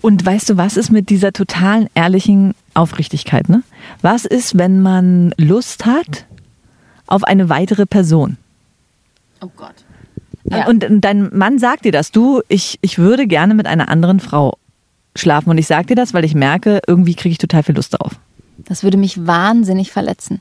Und 0.00 0.24
weißt 0.24 0.50
du, 0.50 0.56
was 0.56 0.76
ist 0.76 0.90
mit 0.90 1.10
dieser 1.10 1.32
totalen 1.32 1.88
ehrlichen 1.94 2.54
Aufrichtigkeit? 2.74 3.48
Ne? 3.48 3.62
Was 4.00 4.24
ist, 4.24 4.58
wenn 4.58 4.80
man 4.80 5.32
Lust 5.36 5.84
hat 5.86 6.24
auf 7.06 7.24
eine 7.24 7.48
weitere 7.48 7.86
Person? 7.86 8.36
Oh 9.40 9.50
Gott. 9.56 9.81
Ja. 10.58 10.66
Und 10.66 10.84
dein 10.88 11.30
Mann 11.36 11.58
sagt 11.58 11.84
dir 11.84 11.92
das, 11.92 12.12
du, 12.12 12.42
ich, 12.48 12.78
ich 12.82 12.98
würde 12.98 13.26
gerne 13.26 13.54
mit 13.54 13.66
einer 13.66 13.88
anderen 13.88 14.20
Frau 14.20 14.58
schlafen. 15.16 15.50
Und 15.50 15.58
ich 15.58 15.66
sage 15.66 15.86
dir 15.86 15.94
das, 15.94 16.14
weil 16.14 16.24
ich 16.24 16.34
merke, 16.34 16.80
irgendwie 16.86 17.14
kriege 17.14 17.32
ich 17.32 17.38
total 17.38 17.62
viel 17.62 17.74
Lust 17.74 17.94
darauf. 17.94 18.12
Das 18.58 18.82
würde 18.82 18.96
mich 18.96 19.26
wahnsinnig 19.26 19.90
verletzen. 19.90 20.40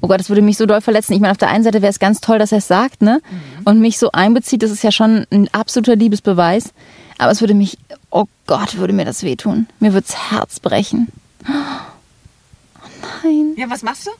Oh 0.00 0.08
Gott, 0.08 0.20
das 0.20 0.28
würde 0.28 0.42
mich 0.42 0.56
so 0.56 0.66
doll 0.66 0.80
verletzen. 0.80 1.14
Ich 1.14 1.20
meine, 1.20 1.30
auf 1.30 1.38
der 1.38 1.48
einen 1.48 1.64
Seite 1.64 1.82
wäre 1.82 1.90
es 1.90 1.98
ganz 1.98 2.20
toll, 2.20 2.38
dass 2.38 2.52
er 2.52 2.58
es 2.58 2.68
sagt, 2.68 3.02
ne? 3.02 3.20
Mhm. 3.30 3.62
Und 3.64 3.80
mich 3.80 3.98
so 3.98 4.10
einbezieht, 4.12 4.62
das 4.62 4.70
ist 4.70 4.82
ja 4.82 4.92
schon 4.92 5.26
ein 5.30 5.48
absoluter 5.52 5.96
Liebesbeweis. 5.96 6.72
Aber 7.18 7.30
es 7.30 7.40
würde 7.40 7.54
mich, 7.54 7.78
oh 8.10 8.26
Gott, 8.46 8.76
würde 8.78 8.92
mir 8.92 9.04
das 9.04 9.22
wehtun. 9.22 9.66
Mir 9.80 9.92
würde 9.92 10.06
das 10.06 10.30
Herz 10.30 10.60
brechen. 10.60 11.08
Oh 11.46 12.88
nein. 13.22 13.54
Ja, 13.56 13.70
was 13.70 13.82
machst 13.82 14.06
du? 14.06 14.10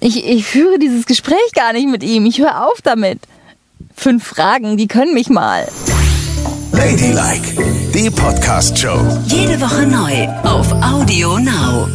Ich, 0.00 0.24
ich 0.24 0.44
führe 0.44 0.78
dieses 0.78 1.06
Gespräch 1.06 1.52
gar 1.54 1.72
nicht 1.72 1.88
mit 1.88 2.02
ihm. 2.02 2.26
Ich 2.26 2.38
höre 2.38 2.66
auf 2.66 2.82
damit 2.82 3.20
fünf 3.98 4.24
Fragen, 4.24 4.76
die 4.76 4.86
können 4.86 5.12
mich 5.14 5.28
mal. 5.28 5.66
Ladylike, 6.72 7.62
die 7.92 8.10
Podcast-Show. 8.10 9.00
Jede 9.26 9.60
Woche 9.60 9.86
neu 9.86 10.28
auf 10.44 10.70
Audio 10.82 11.38
Now. 11.38 11.88